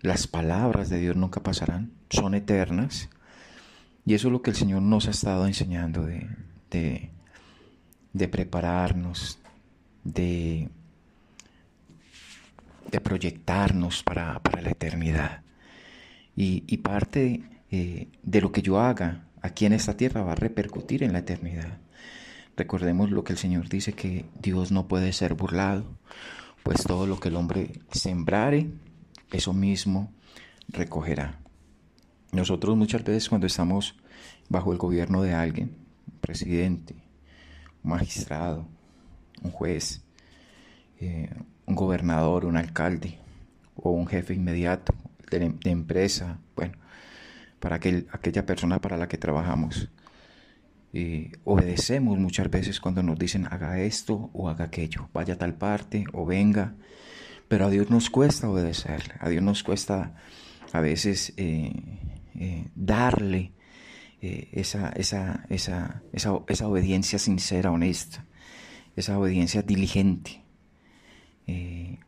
las 0.00 0.26
palabras 0.26 0.88
de 0.88 0.98
Dios 0.98 1.16
nunca 1.16 1.42
pasarán, 1.42 1.92
son 2.10 2.34
eternas. 2.34 3.08
Y 4.06 4.14
eso 4.14 4.28
es 4.28 4.32
lo 4.32 4.40
que 4.40 4.50
el 4.50 4.56
Señor 4.56 4.82
nos 4.82 5.08
ha 5.08 5.10
estado 5.10 5.48
enseñando 5.48 6.06
de, 6.06 6.28
de, 6.70 8.28
prepararnos, 8.28 9.40
de, 10.04 10.68
proyectarnos 13.02 14.04
para, 14.04 14.40
la 14.62 14.70
eternidad. 14.70 15.42
Y, 16.36 16.76
parte 16.78 17.42
eh, 17.72 18.06
de 18.22 18.40
lo 18.40 18.52
que 18.52 18.62
yo 18.62 18.80
haga 18.80 19.26
aquí 19.42 19.66
en 19.66 19.72
esta 19.72 19.96
tierra 19.96 20.22
va 20.22 20.32
a 20.32 20.36
repercutir 20.36 21.02
en 21.02 21.12
la 21.12 21.18
eternidad. 21.18 21.78
Recordemos 22.56 23.10
lo 23.10 23.24
que 23.24 23.32
el 23.32 23.38
Señor 23.38 23.68
dice, 23.68 23.92
que 23.92 24.24
Dios 24.40 24.70
no 24.70 24.86
puede 24.86 25.12
ser 25.12 25.34
burlado, 25.34 25.84
pues 26.62 26.84
todo 26.84 27.08
lo 27.08 27.18
que 27.18 27.28
el 27.28 27.36
hombre 27.36 27.80
sembrare, 27.90 28.68
eso 29.32 29.52
mismo 29.52 30.12
recogerá. 30.68 31.40
Nosotros 32.36 32.76
muchas 32.76 33.02
veces 33.02 33.30
cuando 33.30 33.46
estamos 33.46 33.96
bajo 34.50 34.70
el 34.70 34.76
gobierno 34.76 35.22
de 35.22 35.32
alguien, 35.32 35.74
un 36.06 36.18
presidente, 36.20 36.94
un 37.82 37.92
magistrado, 37.92 38.68
un 39.42 39.50
juez, 39.52 40.04
eh, 41.00 41.30
un 41.64 41.74
gobernador, 41.74 42.44
un 42.44 42.58
alcalde 42.58 43.18
o 43.74 43.90
un 43.92 44.06
jefe 44.06 44.34
inmediato 44.34 44.94
de, 45.30 45.54
empresa, 45.64 46.38
bueno, 46.54 46.74
para 47.58 47.76
aquel, 47.76 48.06
aquella 48.12 48.44
persona 48.44 48.82
para 48.82 48.98
la 48.98 49.08
que 49.08 49.16
trabajamos. 49.16 49.88
Eh, 50.92 51.32
obedecemos 51.44 52.18
muchas 52.18 52.50
veces 52.50 52.80
cuando 52.80 53.02
nos 53.02 53.18
dicen 53.18 53.46
haga 53.46 53.80
esto 53.80 54.28
o 54.34 54.50
haga 54.50 54.66
aquello, 54.66 55.08
vaya 55.14 55.34
a 55.34 55.38
tal 55.38 55.54
parte 55.54 56.04
o 56.12 56.26
venga, 56.26 56.74
pero 57.48 57.64
a 57.64 57.70
Dios 57.70 57.88
nos 57.88 58.10
cuesta 58.10 58.50
obedecerle, 58.50 59.14
a 59.20 59.30
Dios 59.30 59.42
nos 59.42 59.62
cuesta 59.62 60.14
a 60.72 60.80
veces 60.80 61.32
eh, 61.38 61.72
darle 62.74 63.52
esa, 64.20 64.90
esa, 64.90 65.44
esa, 65.50 66.02
esa 66.12 66.68
obediencia 66.68 67.18
sincera, 67.18 67.70
honesta, 67.70 68.24
esa 68.96 69.18
obediencia 69.18 69.62
diligente. 69.62 70.42
Eh, 71.46 71.98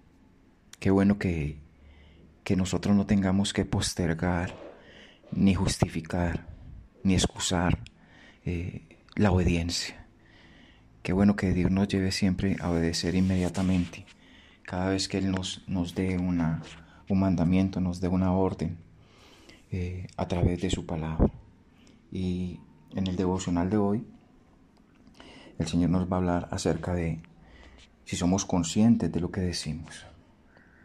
qué 0.81 0.91
bueno 0.91 1.19
que, 1.19 1.59
que 2.45 2.57
nosotros 2.57 2.97
no 2.97 3.07
tengamos 3.07 3.53
que 3.53 3.65
postergar, 3.65 4.55
ni 5.31 5.55
justificar, 5.55 6.47
ni 7.05 7.15
excusar 7.15 7.79
eh, 8.45 8.83
la 9.15 9.31
obediencia. 9.31 10.07
Qué 11.03 11.13
bueno 11.13 11.37
que 11.37 11.53
Dios 11.53 11.71
nos 11.71 11.89
lleve 11.89 12.11
siempre 12.11 12.57
a 12.61 12.71
obedecer 12.71 13.15
inmediatamente. 13.15 14.07
Cada 14.63 14.91
vez 14.91 15.09
que 15.09 15.19
Él 15.19 15.31
nos, 15.31 15.63
nos 15.69 15.95
dé 15.95 16.19
una, 16.19 16.63
un 17.09 17.21
mandamiento, 17.21 17.81
nos 17.81 18.01
dé 18.01 18.09
una 18.09 18.33
orden 18.33 18.79
eh, 19.71 20.07
a 20.17 20.27
través 20.29 20.61
de 20.61 20.71
su 20.71 20.87
palabra. 20.87 21.31
Y 22.11 22.61
en 22.95 23.07
el 23.07 23.17
devocional 23.17 23.69
de 23.71 23.77
hoy, 23.77 24.07
el 25.59 25.67
Señor 25.67 25.91
nos 25.91 26.11
va 26.11 26.17
a 26.17 26.19
hablar 26.19 26.49
acerca 26.51 26.95
de 26.95 27.21
si 28.05 28.17
somos 28.17 28.45
conscientes 28.45 29.13
de 29.13 29.21
lo 29.21 29.31
que 29.31 29.41
decimos. 29.41 30.07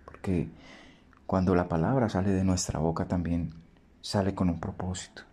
Porque 0.04 0.50
cuando 1.26 1.56
la 1.56 1.70
palabra 1.70 2.10
sale 2.10 2.32
de 2.32 2.44
nuestra 2.44 2.80
boca 2.80 3.08
también 3.08 3.54
sale 4.02 4.36
con 4.36 4.50
un 4.50 4.60
propósito. 4.60 5.24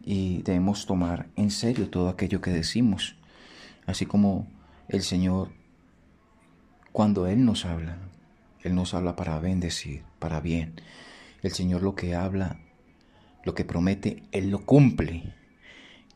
Y 0.00 0.42
debemos 0.42 0.86
tomar 0.86 1.26
en 1.36 1.50
serio 1.50 1.90
todo 1.90 2.08
aquello 2.08 2.40
que 2.40 2.50
decimos. 2.50 3.16
Así 3.86 4.06
como 4.06 4.46
el 4.88 5.02
Señor, 5.02 5.50
cuando 6.92 7.26
Él 7.26 7.44
nos 7.44 7.66
habla, 7.66 7.98
Él 8.62 8.74
nos 8.74 8.94
habla 8.94 9.16
para 9.16 9.38
bendecir, 9.38 10.02
para 10.18 10.40
bien. 10.40 10.80
El 11.42 11.52
Señor 11.52 11.82
lo 11.82 11.94
que 11.94 12.14
habla, 12.14 12.60
lo 13.44 13.54
que 13.54 13.64
promete, 13.64 14.24
Él 14.32 14.50
lo 14.50 14.64
cumple. 14.64 15.34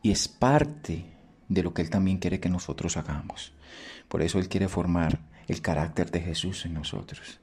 Y 0.01 0.11
es 0.11 0.27
parte 0.27 1.05
de 1.47 1.63
lo 1.63 1.73
que 1.73 1.81
Él 1.81 1.89
también 1.89 2.17
quiere 2.17 2.39
que 2.39 2.49
nosotros 2.49 2.97
hagamos. 2.97 3.53
Por 4.07 4.21
eso 4.21 4.39
Él 4.39 4.49
quiere 4.49 4.67
formar 4.67 5.19
el 5.47 5.61
carácter 5.61 6.11
de 6.11 6.21
Jesús 6.21 6.65
en 6.65 6.73
nosotros. 6.73 7.39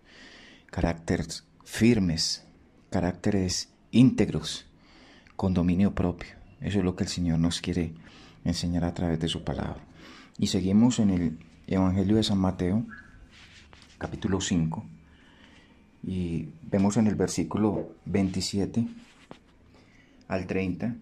Caracteres 0.67 1.45
firmes, 1.65 2.45
caracteres 2.91 3.73
íntegros, 3.91 4.67
con 5.37 5.55
dominio 5.55 5.95
propio. 5.95 6.31
Eso 6.61 6.79
es 6.79 6.85
lo 6.85 6.95
que 6.95 7.05
el 7.05 7.11
Señor 7.11 7.39
nos 7.39 7.61
quiere 7.61 7.95
enseñar 8.45 8.85
a 8.85 8.95
través 8.95 9.19
de 9.19 9.29
su 9.29 9.43
palabra. 9.43 9.83
Y 10.39 10.49
seguimos 10.49 10.99
en 10.99 11.11
el 11.11 11.39
Evangelio 11.67 12.17
de 12.17 12.23
San 12.23 12.39
Mateo, 12.39 12.85
capítulo 13.99 14.41
5, 14.41 14.85
y 16.03 16.49
vemos 16.71 16.97
en 16.97 17.07
el 17.07 17.15
versículo 17.15 17.95
27 18.07 18.87
al 20.29 20.47
30, 20.47 20.95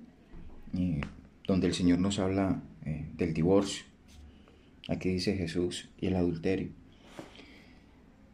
donde 1.47 1.67
el 1.67 1.75
Señor 1.75 1.99
nos 1.99 2.19
habla 2.19 2.61
eh, 2.85 3.05
del 3.17 3.35
divorcio. 3.35 3.85
Aquí 4.89 5.11
dice 5.11 5.37
Jesús 5.37 5.89
y 6.01 6.07
el 6.07 6.17
adulterio. 6.17 6.69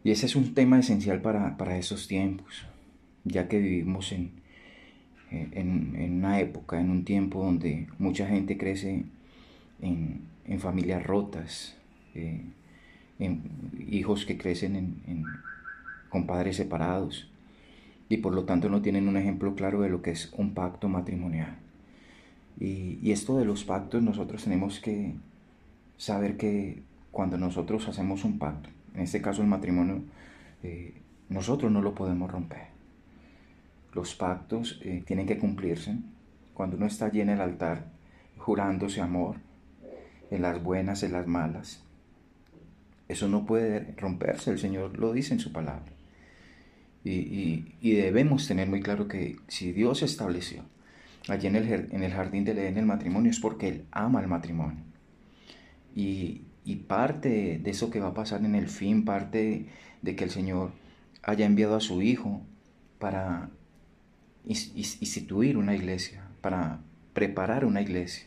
Y 0.05 0.11
ese 0.11 0.27
es 0.27 0.37
un 0.37 0.55
tema 0.55 0.79
esencial 0.79 1.21
para, 1.21 1.79
esos 1.79 2.07
tiempos, 2.07 2.67
ya 3.25 3.49
que 3.49 3.59
vivimos 3.59 4.13
en, 4.13 4.33
eh, 5.31 5.49
en, 5.53 6.15
una 6.19 6.41
época, 6.41 6.81
en 6.81 6.91
un 6.91 7.05
tiempo 7.05 7.43
donde 7.43 7.89
mucha 7.99 8.27
gente 8.29 8.57
crece 8.59 9.05
en, 9.81 10.61
familias 10.61 11.03
rotas, 11.03 11.77
eh, 12.15 12.43
en 13.19 13.43
hijos 13.89 14.27
que 14.27 14.37
crecen 14.37 14.77
con 16.15 16.27
padres 16.27 16.59
separados 16.59 17.29
y 18.09 18.19
por 18.19 18.35
lo 18.35 18.45
tanto 18.45 18.69
no 18.69 18.83
tienen 18.83 19.09
un 19.09 19.17
ejemplo 19.17 19.57
claro 19.57 19.81
de 19.81 19.89
lo 19.89 20.01
que 20.01 20.13
es 20.13 20.33
un 20.37 20.55
pacto 20.55 20.89
matrimonial. 20.89 21.57
y 22.61 23.11
esto 23.11 23.37
de 23.37 23.45
los 23.45 23.65
pactos 23.65 24.01
nosotros 24.01 24.45
tenemos 24.45 24.79
que 24.79 25.15
saber 25.97 26.37
que 26.37 26.85
cuando 27.11 27.37
nosotros 27.37 27.89
hacemos 27.89 28.23
un 28.23 28.39
pacto, 28.39 28.69
en 28.95 29.01
este 29.01 29.21
caso 29.21 29.43
el 29.43 29.49
matrimonio, 29.49 30.03
eh, 30.63 30.95
nosotros 31.29 31.73
no 31.73 31.83
lo 31.83 31.97
podemos 31.97 32.31
romper. 32.31 32.69
Los 33.93 34.15
pactos 34.15 34.81
eh, 34.85 35.03
tienen 35.05 35.27
que 35.27 35.39
cumplirse. 35.39 35.97
Cuando 36.55 36.77
uno 36.77 36.87
está 36.87 37.07
allí 37.07 37.23
en 37.23 37.31
el 37.31 37.41
altar 37.41 37.87
jurándose 38.39 39.01
amor, 39.01 39.39
en 40.31 40.43
las 40.43 40.63
buenas, 40.63 41.03
en 41.03 41.11
las 41.11 41.27
malas, 41.27 41.83
eso 43.09 43.27
no 43.27 43.45
puede 43.45 43.95
romperse, 43.97 44.53
el 44.53 44.61
Señor 44.61 44.97
lo 44.97 45.13
dice 45.13 45.35
en 45.35 45.41
su 45.41 45.53
palabra. 45.53 45.94
Y, 47.05 47.65
debemos 47.83 48.49
tener 48.49 48.69
muy 48.69 48.81
claro 48.81 49.09
que 49.09 49.37
si 49.47 49.73
Dios 49.73 50.03
estableció 50.03 50.65
allí 51.29 51.47
en 51.49 51.57
el, 51.57 52.13
jardín 52.13 52.45
de 52.45 52.53
Edén 52.53 52.79
el 52.79 52.87
matrimonio 52.87 53.31
es 53.31 53.41
porque 53.41 53.69
Él 53.69 53.85
ama 53.91 54.21
el 54.21 54.29
matrimonio. 54.29 54.83
Y, 55.95 56.43
y 56.65 56.77
parte 56.77 57.61
de 57.63 57.71
eso 57.71 57.91
que 57.91 58.01
va 58.01 58.09
a 58.09 58.15
pasar 58.15 58.45
en 58.45 58.55
el 58.55 58.69
fin, 58.69 59.05
parte 59.05 59.67
de 60.03 60.17
que 60.17 60.25
el 60.25 60.31
Señor 60.31 60.73
haya 61.23 61.47
enviado 61.47 61.77
a 61.77 61.81
su 61.81 62.03
Hijo 62.03 62.43
para 62.99 63.51
instituir 64.45 65.57
una 65.57 65.75
iglesia, 65.75 66.25
para 66.41 66.81
preparar 67.13 67.65
una 67.65 67.83
iglesia. 67.83 68.27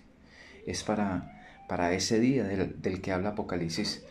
Es 0.66 0.84
para, 0.84 1.46
para 1.68 1.94
ese 1.94 2.20
día 2.20 2.44
del, 2.44 2.80
del 2.82 3.02
que 3.02 3.12
habla 3.12 3.30
Apocalipsis, 3.30 4.06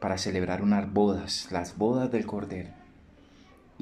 para 0.00 0.18
celebrar 0.18 0.62
unas 0.62 0.92
bodas, 0.92 1.48
las 1.50 1.76
bodas 1.76 2.10
del 2.10 2.26
Cordero, 2.26 2.70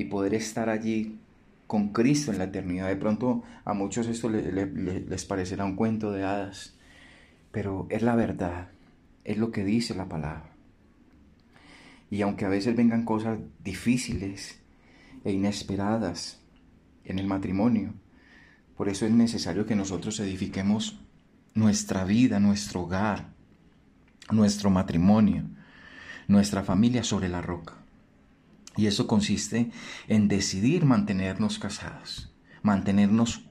y 0.00 0.04
poder 0.06 0.34
estar 0.34 0.68
allí 0.70 1.18
con 1.66 1.90
Cristo 1.92 2.32
en 2.32 2.38
la 2.38 2.44
eternidad. 2.44 2.88
De 2.88 2.96
pronto 2.96 3.42
a 3.64 3.74
muchos 3.74 4.06
esto 4.06 4.28
les 4.28 5.24
parecerá 5.24 5.64
un 5.64 5.76
cuento 5.76 6.10
de 6.10 6.24
hadas, 6.24 6.74
pero 7.52 7.86
es 7.90 8.02
la 8.02 8.16
verdad, 8.16 8.68
es 9.24 9.38
lo 9.38 9.52
que 9.52 9.64
dice 9.64 9.94
la 9.94 10.08
palabra. 10.08 10.50
Y 12.10 12.22
aunque 12.22 12.44
a 12.44 12.48
veces 12.48 12.74
vengan 12.74 13.04
cosas 13.04 13.38
difíciles 13.62 14.58
e 15.24 15.32
inesperadas 15.32 16.40
en 17.04 17.18
el 17.18 17.26
matrimonio, 17.26 17.94
por 18.76 18.88
eso 18.88 19.06
es 19.06 19.12
necesario 19.12 19.66
que 19.66 19.76
nosotros 19.76 20.18
edifiquemos 20.20 20.98
nuestra 21.54 22.04
vida, 22.04 22.40
nuestro 22.40 22.82
hogar, 22.82 23.28
nuestro 24.30 24.70
matrimonio, 24.70 25.44
nuestra 26.26 26.62
familia 26.62 27.04
sobre 27.04 27.28
la 27.28 27.42
roca. 27.42 27.79
Y 28.76 28.86
eso 28.86 29.06
consiste 29.06 29.70
en 30.08 30.28
decidir 30.28 30.84
mantenernos 30.84 31.58
casados, 31.58 32.32
mantenernos 32.62 33.42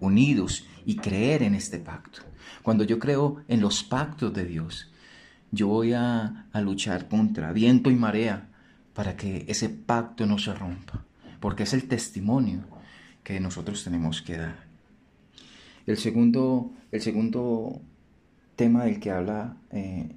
unidos 0.00 0.66
y 0.84 0.96
creer 0.96 1.42
en 1.42 1.54
este 1.54 1.78
pacto. 1.78 2.22
Cuando 2.62 2.84
yo 2.84 2.98
creo 2.98 3.42
en 3.48 3.60
los 3.60 3.82
pactos 3.82 4.34
de 4.34 4.44
Dios, 4.44 4.90
yo 5.50 5.68
voy 5.68 5.92
a, 5.92 6.46
luchar 6.54 7.08
contra 7.08 7.52
viento 7.52 7.90
y 7.90 7.94
marea 7.94 8.48
para 8.94 9.16
que 9.16 9.44
ese 9.48 9.68
pacto 9.68 10.26
no 10.26 10.38
se 10.38 10.54
rompa, 10.54 11.04
porque 11.40 11.62
es 11.64 11.72
el 11.74 11.86
testimonio 11.86 12.64
que 13.22 13.38
nosotros 13.40 13.84
tenemos 13.84 14.22
que 14.22 14.36
dar. 14.36 14.66
El 15.86 15.98
segundo, 15.98 16.72
el 16.90 17.00
segundo 17.00 17.80
tema 18.56 18.84
del 18.84 18.98
que 18.98 19.10
habla 19.10 19.56
eh, 19.70 20.10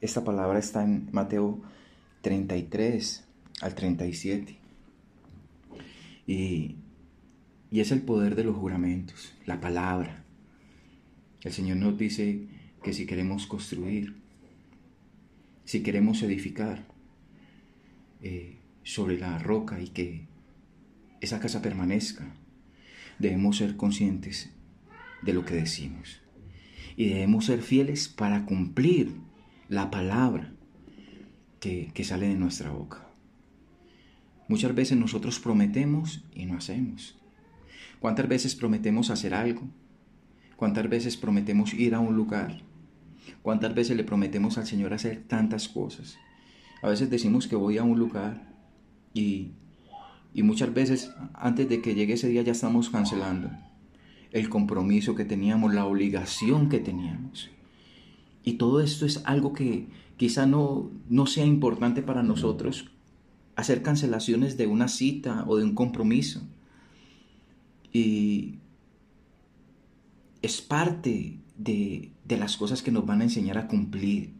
esta 0.00 0.22
palabra 0.22 0.58
está 0.58 0.82
en 0.82 1.08
Mateo 1.12 1.60
33, 2.22 3.24
al 3.60 3.74
37. 3.74 4.56
Y, 6.26 6.76
y 7.70 7.80
es 7.80 7.92
el 7.92 8.02
poder 8.02 8.34
de 8.34 8.44
los 8.44 8.56
juramentos, 8.56 9.34
la 9.46 9.60
palabra. 9.60 10.24
El 11.42 11.52
Señor 11.52 11.78
nos 11.78 11.96
dice 11.96 12.46
que 12.82 12.92
si 12.92 13.06
queremos 13.06 13.46
construir, 13.46 14.16
si 15.64 15.82
queremos 15.82 16.22
edificar 16.22 16.84
eh, 18.22 18.56
sobre 18.82 19.18
la 19.18 19.38
roca 19.38 19.80
y 19.80 19.88
que 19.88 20.26
esa 21.20 21.40
casa 21.40 21.62
permanezca, 21.62 22.34
debemos 23.18 23.58
ser 23.58 23.76
conscientes 23.76 24.50
de 25.22 25.32
lo 25.32 25.44
que 25.44 25.54
decimos. 25.54 26.20
Y 26.96 27.08
debemos 27.10 27.46
ser 27.46 27.62
fieles 27.62 28.08
para 28.08 28.44
cumplir 28.46 29.12
la 29.68 29.90
palabra 29.90 30.52
que, 31.60 31.90
que 31.94 32.04
sale 32.04 32.28
de 32.28 32.34
nuestra 32.34 32.70
boca. 32.70 33.09
Muchas 34.50 34.74
veces 34.74 34.98
nosotros 34.98 35.38
prometemos 35.38 36.24
y 36.34 36.44
no 36.44 36.56
hacemos. 36.56 37.14
¿Cuántas 38.00 38.26
veces 38.26 38.56
prometemos 38.56 39.10
hacer 39.10 39.32
algo? 39.32 39.62
¿Cuántas 40.56 40.90
veces 40.90 41.16
prometemos 41.16 41.72
ir 41.72 41.94
a 41.94 42.00
un 42.00 42.16
lugar? 42.16 42.60
¿Cuántas 43.42 43.72
veces 43.76 43.96
le 43.96 44.02
prometemos 44.02 44.58
al 44.58 44.66
Señor 44.66 44.92
hacer 44.92 45.22
tantas 45.28 45.68
cosas? 45.68 46.18
A 46.82 46.88
veces 46.88 47.08
decimos 47.10 47.46
que 47.46 47.54
voy 47.54 47.78
a 47.78 47.84
un 47.84 47.96
lugar 47.96 48.52
y, 49.14 49.52
y 50.34 50.42
muchas 50.42 50.74
veces 50.74 51.12
antes 51.32 51.68
de 51.68 51.80
que 51.80 51.94
llegue 51.94 52.14
ese 52.14 52.26
día 52.26 52.42
ya 52.42 52.50
estamos 52.50 52.90
cancelando 52.90 53.52
el 54.32 54.48
compromiso 54.48 55.14
que 55.14 55.24
teníamos, 55.24 55.72
la 55.72 55.84
obligación 55.84 56.68
que 56.68 56.80
teníamos. 56.80 57.50
Y 58.42 58.54
todo 58.54 58.80
esto 58.80 59.06
es 59.06 59.22
algo 59.26 59.52
que 59.52 59.86
quizá 60.16 60.44
no, 60.44 60.90
no 61.08 61.26
sea 61.26 61.44
importante 61.44 62.02
para 62.02 62.24
nosotros, 62.24 62.90
hacer 63.60 63.82
cancelaciones 63.82 64.56
de 64.56 64.66
una 64.66 64.88
cita 64.88 65.44
o 65.46 65.56
de 65.56 65.64
un 65.64 65.74
compromiso. 65.74 66.42
Y 67.92 68.56
es 70.42 70.60
parte 70.60 71.38
de, 71.56 72.12
las 72.28 72.56
cosas 72.56 72.82
que 72.82 72.90
nos 72.90 73.06
van 73.06 73.20
a 73.20 73.24
enseñar 73.24 73.58
a 73.58 73.68
cumplir. 73.68 74.32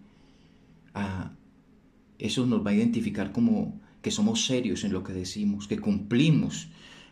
eso 2.19 2.47
nos 2.47 2.65
va 2.65 2.71
a 2.71 2.75
identificar 2.75 3.33
como 3.33 3.81
que 4.03 4.11
somos 4.11 4.47
serios 4.47 4.85
en 4.85 4.93
lo 4.93 5.05
que 5.05 5.13
decimos, 5.13 5.69
que 5.69 5.79
cumplimos 5.79 6.69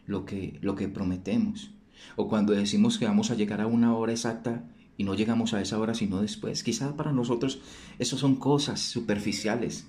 lo 0.06 0.24
que, 0.24 0.58
lo 0.62 0.74
que 0.74 0.88
prometemos. 0.88 1.70
O 2.16 2.28
cuando 2.28 2.52
decimos 2.52 2.98
que 2.98 3.06
vamos 3.06 3.30
a 3.30 3.34
llegar 3.34 3.60
a 3.60 3.66
una 3.66 3.94
hora 3.94 4.12
exacta 4.12 4.64
y 4.96 5.04
no 5.04 5.14
llegamos 5.14 5.52
a 5.52 5.60
esa 5.60 5.78
hora 5.78 5.94
sino 5.94 6.20
después. 6.20 6.62
Quizá 6.62 6.96
para 6.96 7.12
nosotros 7.12 7.60
eso 7.98 8.16
son 8.16 8.36
cosas 8.36 8.80
superficiales 8.80 9.86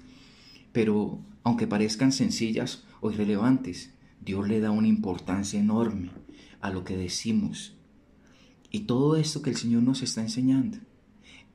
pero 0.72 1.20
aunque 1.44 1.68
parezcan 1.68 2.12
sencillas 2.12 2.84
o 3.02 3.12
irrelevantes, 3.12 3.94
Dios 4.22 4.48
le 4.48 4.60
da 4.60 4.72
una 4.72 4.88
importancia 4.88 5.60
enorme 5.60 6.12
a 6.62 6.70
lo 6.70 6.84
que 6.84 6.98
decimos. 6.98 7.76
Y 8.72 8.82
todo 8.82 9.16
esto 9.16 9.42
que 9.42 9.50
el 9.50 9.56
Señor 9.56 9.84
nos 9.84 10.02
está 10.02 10.22
enseñando 10.22 10.78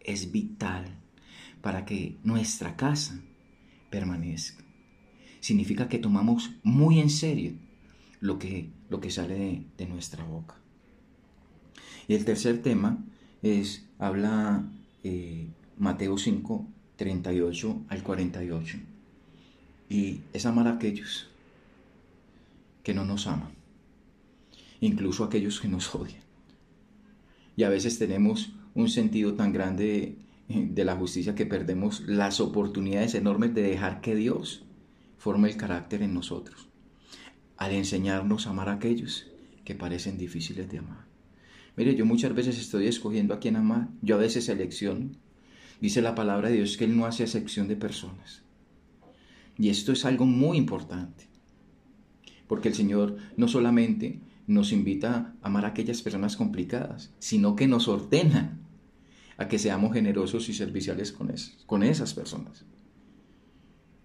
es 0.00 0.32
vital 0.32 0.98
para 1.60 1.84
que 1.84 2.18
nuestra 2.24 2.76
casa 2.76 3.20
permanezca. 3.90 4.64
Significa 5.40 5.88
que 5.88 5.98
tomamos 5.98 6.52
muy 6.62 7.00
en 7.00 7.10
serio 7.10 7.52
lo 8.20 8.38
que, 8.38 8.70
lo 8.88 9.00
que 9.00 9.10
sale 9.10 9.64
de, 9.76 9.86
nuestra 9.86 10.24
boca. 10.24 10.56
Y 12.08 12.14
el 12.14 12.24
tercer 12.24 12.62
tema 12.62 13.04
es, 13.42 13.86
habla 13.98 14.66
eh, 15.04 15.48
Mateo 15.78 16.18
5, 16.18 16.66
38 16.96 17.84
al 17.88 18.02
48 18.02 18.93
y 19.94 20.22
es 20.32 20.44
amar 20.44 20.66
a 20.66 20.72
aquellos 20.72 21.28
que 22.82 22.94
no 22.94 23.04
nos 23.04 23.28
aman, 23.28 23.52
incluso 24.80 25.22
a 25.22 25.28
aquellos 25.28 25.60
que 25.60 25.68
nos 25.68 25.94
odian. 25.94 26.20
Y 27.56 27.62
a 27.62 27.68
veces 27.68 27.96
tenemos 27.96 28.54
un 28.74 28.88
sentido 28.88 29.34
tan 29.34 29.52
grande 29.52 30.18
de 30.48 30.84
la 30.84 30.96
justicia 30.96 31.36
que 31.36 31.46
perdemos 31.46 32.00
las 32.08 32.40
oportunidades 32.40 33.14
enormes 33.14 33.54
de 33.54 33.62
dejar 33.62 34.00
que 34.00 34.16
Dios 34.16 34.64
forme 35.16 35.48
el 35.48 35.56
carácter 35.56 36.02
en 36.02 36.12
nosotros, 36.12 36.66
al 37.56 37.70
enseñarnos 37.70 38.48
a 38.48 38.50
amar 38.50 38.70
a 38.70 38.72
aquellos 38.72 39.28
que 39.64 39.76
parecen 39.76 40.18
difíciles 40.18 40.68
de 40.68 40.78
amar. 40.78 41.04
Mire, 41.76 41.94
yo 41.94 42.04
muchas 42.04 42.34
veces 42.34 42.58
estoy 42.58 42.88
escogiendo 42.88 43.32
a 43.32 43.38
quién 43.38 43.54
amar, 43.54 43.90
yo 44.02 44.16
a 44.16 44.18
veces 44.18 44.46
selecciono. 44.46 45.10
Dice 45.80 46.02
la 46.02 46.16
palabra 46.16 46.48
de 46.48 46.56
Dios 46.56 46.76
que 46.76 46.84
Él 46.84 46.96
no 46.96 47.06
hace 47.06 47.22
excepción 47.22 47.68
de 47.68 47.76
personas. 47.76 48.43
Y 49.58 49.68
esto 49.68 49.92
es 49.92 50.04
algo 50.04 50.26
muy 50.26 50.56
importante, 50.56 51.28
porque 52.48 52.68
el 52.68 52.74
Señor 52.74 53.16
no 53.36 53.48
solamente 53.48 54.20
nos 54.46 54.72
invita 54.72 55.34
a 55.42 55.46
amar 55.46 55.64
a 55.64 55.68
aquellas 55.68 56.02
personas 56.02 56.36
complicadas, 56.36 57.12
sino 57.18 57.56
que 57.56 57.66
nos 57.66 57.88
ordena 57.88 58.58
a 59.36 59.48
que 59.48 59.58
seamos 59.58 59.92
generosos 59.92 60.48
y 60.48 60.54
serviciales 60.54 61.12
con, 61.12 61.32
con 61.66 61.82
esas 61.82 62.14
personas. 62.14 62.64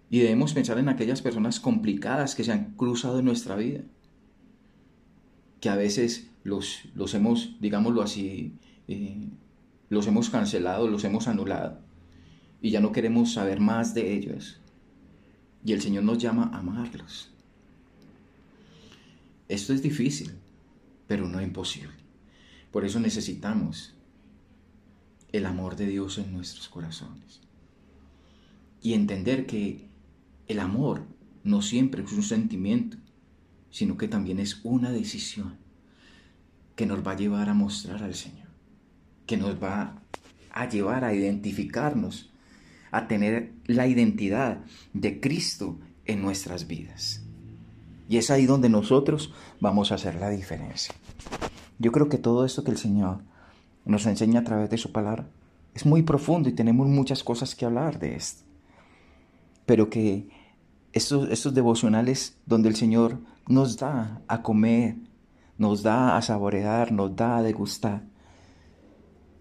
Y 0.08 0.20
debemos 0.20 0.54
pensar 0.54 0.78
en 0.78 0.88
aquellas 0.88 1.22
personas 1.22 1.60
complicadas 1.60 2.34
que 2.34 2.42
se 2.42 2.52
han 2.52 2.74
cruzado 2.74 3.20
en 3.20 3.26
nuestra 3.26 3.56
vida, 3.56 3.82
que 5.60 5.68
a 5.68 5.76
veces 5.76 6.30
los, 6.42 6.80
los 6.94 7.14
hemos, 7.14 7.56
digámoslo 7.60 8.02
así, 8.02 8.54
eh, 8.88 9.28
los 9.88 10.06
hemos 10.06 10.30
cancelado, 10.30 10.88
los 10.88 11.04
hemos 11.04 11.28
anulado, 11.28 11.80
y 12.60 12.70
ya 12.70 12.80
no 12.80 12.92
queremos 12.92 13.34
saber 13.34 13.60
más 13.60 13.94
de 13.94 14.14
ellos. 14.14 14.59
Y 15.64 15.72
el 15.72 15.82
Señor 15.82 16.04
nos 16.04 16.18
llama 16.18 16.50
a 16.52 16.58
amarlos. 16.58 17.30
Esto 19.48 19.72
es 19.72 19.82
difícil, 19.82 20.32
pero 21.06 21.28
no 21.28 21.42
imposible. 21.42 21.92
Por 22.70 22.84
eso 22.84 23.00
necesitamos 23.00 23.94
el 25.32 25.46
amor 25.46 25.76
de 25.76 25.86
Dios 25.86 26.18
en 26.18 26.32
nuestros 26.32 26.68
corazones. 26.68 27.40
Y 28.82 28.94
entender 28.94 29.46
que 29.46 29.88
el 30.48 30.60
amor 30.60 31.04
no 31.44 31.62
siempre 31.62 32.02
es 32.02 32.12
un 32.12 32.22
sentimiento, 32.22 32.96
sino 33.70 33.96
que 33.96 34.08
también 34.08 34.38
es 34.38 34.60
una 34.64 34.90
decisión 34.90 35.58
que 36.76 36.86
nos 36.86 37.06
va 37.06 37.12
a 37.12 37.16
llevar 37.16 37.48
a 37.48 37.54
mostrar 37.54 38.02
al 38.02 38.14
Señor, 38.14 38.48
que 39.26 39.36
nos 39.36 39.62
va 39.62 40.00
a 40.50 40.68
llevar 40.68 41.04
a 41.04 41.14
identificarnos 41.14 42.29
a 42.90 43.08
tener 43.08 43.52
la 43.66 43.86
identidad 43.86 44.58
de 44.92 45.20
Cristo 45.20 45.78
en 46.06 46.22
nuestras 46.22 46.66
vidas. 46.66 47.22
Y 48.08 48.16
es 48.16 48.30
ahí 48.30 48.46
donde 48.46 48.68
nosotros 48.68 49.32
vamos 49.60 49.92
a 49.92 49.94
hacer 49.94 50.16
la 50.16 50.30
diferencia. 50.30 50.94
Yo 51.78 51.92
creo 51.92 52.08
que 52.08 52.18
todo 52.18 52.44
esto 52.44 52.64
que 52.64 52.72
el 52.72 52.78
Señor 52.78 53.20
nos 53.84 54.06
enseña 54.06 54.40
a 54.40 54.44
través 54.44 54.68
de 54.70 54.78
su 54.78 54.92
palabra 54.92 55.28
es 55.74 55.86
muy 55.86 56.02
profundo 56.02 56.48
y 56.48 56.52
tenemos 56.52 56.88
muchas 56.88 57.22
cosas 57.22 57.54
que 57.54 57.64
hablar 57.64 57.98
de 57.98 58.16
esto. 58.16 58.42
Pero 59.66 59.88
que 59.88 60.28
estos, 60.92 61.30
estos 61.30 61.54
devocionales 61.54 62.36
donde 62.46 62.68
el 62.68 62.76
Señor 62.76 63.18
nos 63.46 63.76
da 63.76 64.20
a 64.26 64.42
comer, 64.42 64.96
nos 65.58 65.82
da 65.82 66.16
a 66.16 66.22
saborear, 66.22 66.90
nos 66.90 67.14
da 67.14 67.36
a 67.36 67.42
degustar 67.42 68.02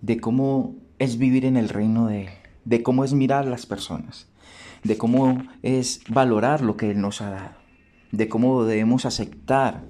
de 0.02 0.20
cómo 0.20 0.76
es 0.98 1.18
vivir 1.18 1.46
en 1.46 1.58
el 1.58 1.70
reino 1.70 2.08
de 2.08 2.24
Él, 2.24 2.30
de 2.70 2.84
cómo 2.84 3.04
es 3.04 3.14
mirar 3.14 3.48
a 3.48 3.50
las 3.50 3.66
personas, 3.66 4.28
de 4.84 4.96
cómo 4.96 5.42
es 5.64 6.02
valorar 6.08 6.62
lo 6.62 6.78
que 6.78 6.92
Él 6.92 7.02
nos 7.02 7.20
ha 7.20 7.32
dado, 7.32 7.56
de 8.12 8.30
cómo 8.30 8.64
debemos 8.64 9.08
aceptar 9.08 9.86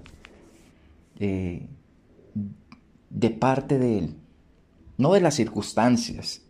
eh, 1.20 1.68
de 3.10 3.30
parte 3.32 3.80
de 3.80 4.00
Él, 4.00 4.16
no 4.98 5.12
de 5.12 5.20
las 5.20 5.36
circunstancias, 5.36 6.42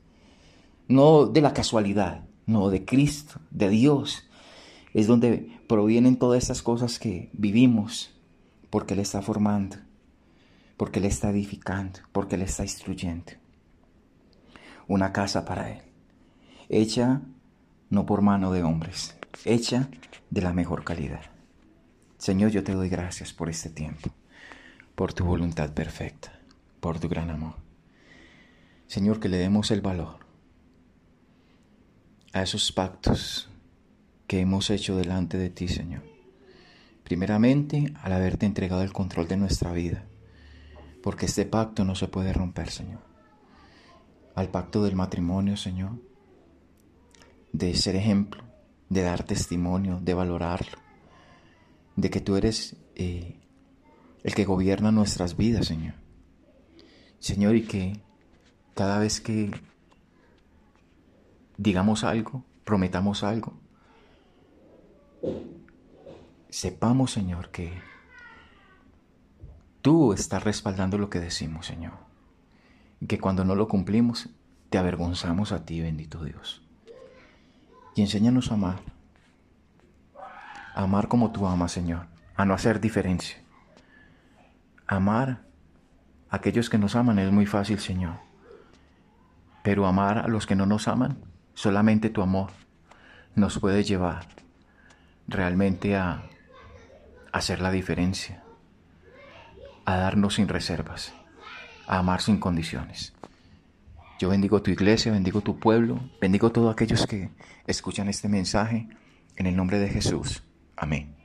no 0.87 1.25
de 1.25 1.41
la 1.41 1.51
casualidad, 1.51 2.25
no 2.45 2.69
de 2.69 2.85
Cristo, 2.85 3.41
de 3.49 3.69
Dios. 3.69 4.29
Es 4.93 5.07
donde 5.07 5.59
provienen 5.67 6.15
todas 6.17 6.43
estas 6.43 6.61
cosas 6.61 6.99
que 6.99 7.31
vivimos, 7.33 8.13
porque 8.69 8.93
Él 8.93 8.99
está 8.99 9.23
formando, 9.23 9.77
porque 10.77 10.99
Él 10.99 11.05
está 11.05 11.31
edificando, 11.31 12.01
porque 12.11 12.35
Él 12.35 12.43
está 12.43 12.61
instruyendo. 12.61 13.31
Una 14.87 15.11
casa 15.11 15.43
para 15.43 15.71
Él, 15.71 15.88
hecha 16.69 17.21
no 17.89 18.05
por 18.05 18.21
mano 18.21 18.51
de 18.51 18.63
hombres, 18.63 19.17
hecha 19.43 19.89
de 20.29 20.41
la 20.41 20.53
mejor 20.53 20.83
calidad. 20.83 21.21
Señor, 22.17 22.51
yo 22.51 22.63
te 22.63 22.73
doy 22.73 22.89
gracias 22.89 23.33
por 23.33 23.49
este 23.49 23.69
tiempo, 23.69 24.11
por 24.95 25.13
tu 25.13 25.25
voluntad 25.25 25.73
perfecta, 25.73 26.39
por 26.79 26.99
tu 26.99 27.09
gran 27.09 27.31
amor. 27.31 27.55
Señor, 28.87 29.19
que 29.19 29.29
le 29.29 29.37
demos 29.37 29.71
el 29.71 29.81
valor 29.81 30.19
a 32.33 32.43
esos 32.43 32.71
pactos 32.71 33.49
que 34.27 34.39
hemos 34.39 34.69
hecho 34.69 34.95
delante 34.95 35.37
de 35.37 35.49
ti, 35.49 35.67
Señor. 35.67 36.03
Primeramente, 37.03 37.91
al 38.03 38.13
haberte 38.13 38.45
entregado 38.45 38.83
el 38.83 38.93
control 38.93 39.27
de 39.27 39.37
nuestra 39.37 39.71
vida, 39.71 40.05
porque 41.01 41.25
este 41.25 41.45
pacto 41.45 41.83
no 41.85 41.95
se 41.95 42.07
puede 42.07 42.33
romper, 42.33 42.69
Señor. 42.69 43.01
Al 44.35 44.49
pacto 44.49 44.83
del 44.83 44.95
matrimonio, 44.95 45.57
Señor, 45.57 46.08
de 47.51 47.75
ser 47.75 47.95
ejemplo, 47.95 48.43
de 48.89 49.01
dar 49.03 49.23
testimonio, 49.23 49.99
de 50.01 50.13
valorarlo, 50.13 50.77
de 51.95 52.09
que 52.09 52.21
tú 52.21 52.35
eres 52.35 52.75
eh, 52.95 53.39
el 54.23 54.35
que 54.35 54.45
gobierna 54.45 54.91
nuestras 54.91 55.37
vidas, 55.37 55.67
Señor. 55.67 55.95
Señor, 57.19 57.55
y 57.55 57.63
que 57.63 57.99
cada 58.75 58.99
vez 58.99 59.19
que 59.19 59.51
digamos 61.57 62.03
algo, 62.03 62.45
prometamos 62.63 63.23
algo, 63.23 63.53
sepamos, 66.49 67.11
Señor, 67.11 67.49
que 67.51 67.73
tú 69.81 70.13
estás 70.13 70.43
respaldando 70.43 70.97
lo 70.97 71.09
que 71.09 71.19
decimos, 71.19 71.65
Señor. 71.65 71.93
Y 73.01 73.07
que 73.07 73.19
cuando 73.19 73.45
no 73.45 73.55
lo 73.55 73.67
cumplimos, 73.67 74.29
te 74.69 74.77
avergonzamos 74.77 75.51
a 75.51 75.65
ti, 75.65 75.81
bendito 75.81 76.23
Dios. 76.23 76.61
Y 77.99 78.01
enséñanos 78.01 78.49
a 78.49 78.53
amar. 78.53 78.77
A 80.73 80.83
amar 80.83 81.09
como 81.09 81.33
tú 81.33 81.45
amas, 81.45 81.73
Señor. 81.73 82.07
A 82.37 82.45
no 82.45 82.53
hacer 82.53 82.79
diferencia. 82.79 83.37
Amar 84.87 85.41
a 86.29 86.37
aquellos 86.37 86.69
que 86.69 86.77
nos 86.77 86.95
aman 86.95 87.19
es 87.19 87.29
muy 87.29 87.45
fácil, 87.45 87.77
Señor. 87.77 88.15
Pero 89.63 89.85
amar 89.85 90.17
a 90.19 90.29
los 90.29 90.47
que 90.47 90.55
no 90.55 90.65
nos 90.65 90.87
aman 90.87 91.17
Solamente 91.55 92.09
tu 92.09 92.21
amor 92.21 92.51
nos 93.35 93.59
puede 93.59 93.83
llevar 93.83 94.27
realmente 95.27 95.97
a 95.97 96.23
hacer 97.33 97.59
la 97.59 97.69
diferencia, 97.69 98.43
a 99.83 99.97
darnos 99.97 100.35
sin 100.35 100.47
reservas, 100.47 101.11
a 101.85 101.97
amar 101.97 102.21
sin 102.21 102.39
condiciones. 102.39 103.13
Yo 104.19 104.27
bendigo 104.27 104.61
tu 104.61 104.69
iglesia, 104.69 105.13
bendigo 105.13 105.39
tu 105.39 105.57
pueblo, 105.57 105.97
bendigo 106.19 106.51
todos 106.51 106.73
aquellos 106.73 107.07
que 107.07 107.29
escuchan 107.65 108.09
este 108.09 108.27
mensaje 108.27 108.89
en 109.37 109.45
el 109.45 109.55
nombre 109.55 109.79
de 109.79 109.87
Jesús. 109.87 110.43
Amén. 110.75 111.18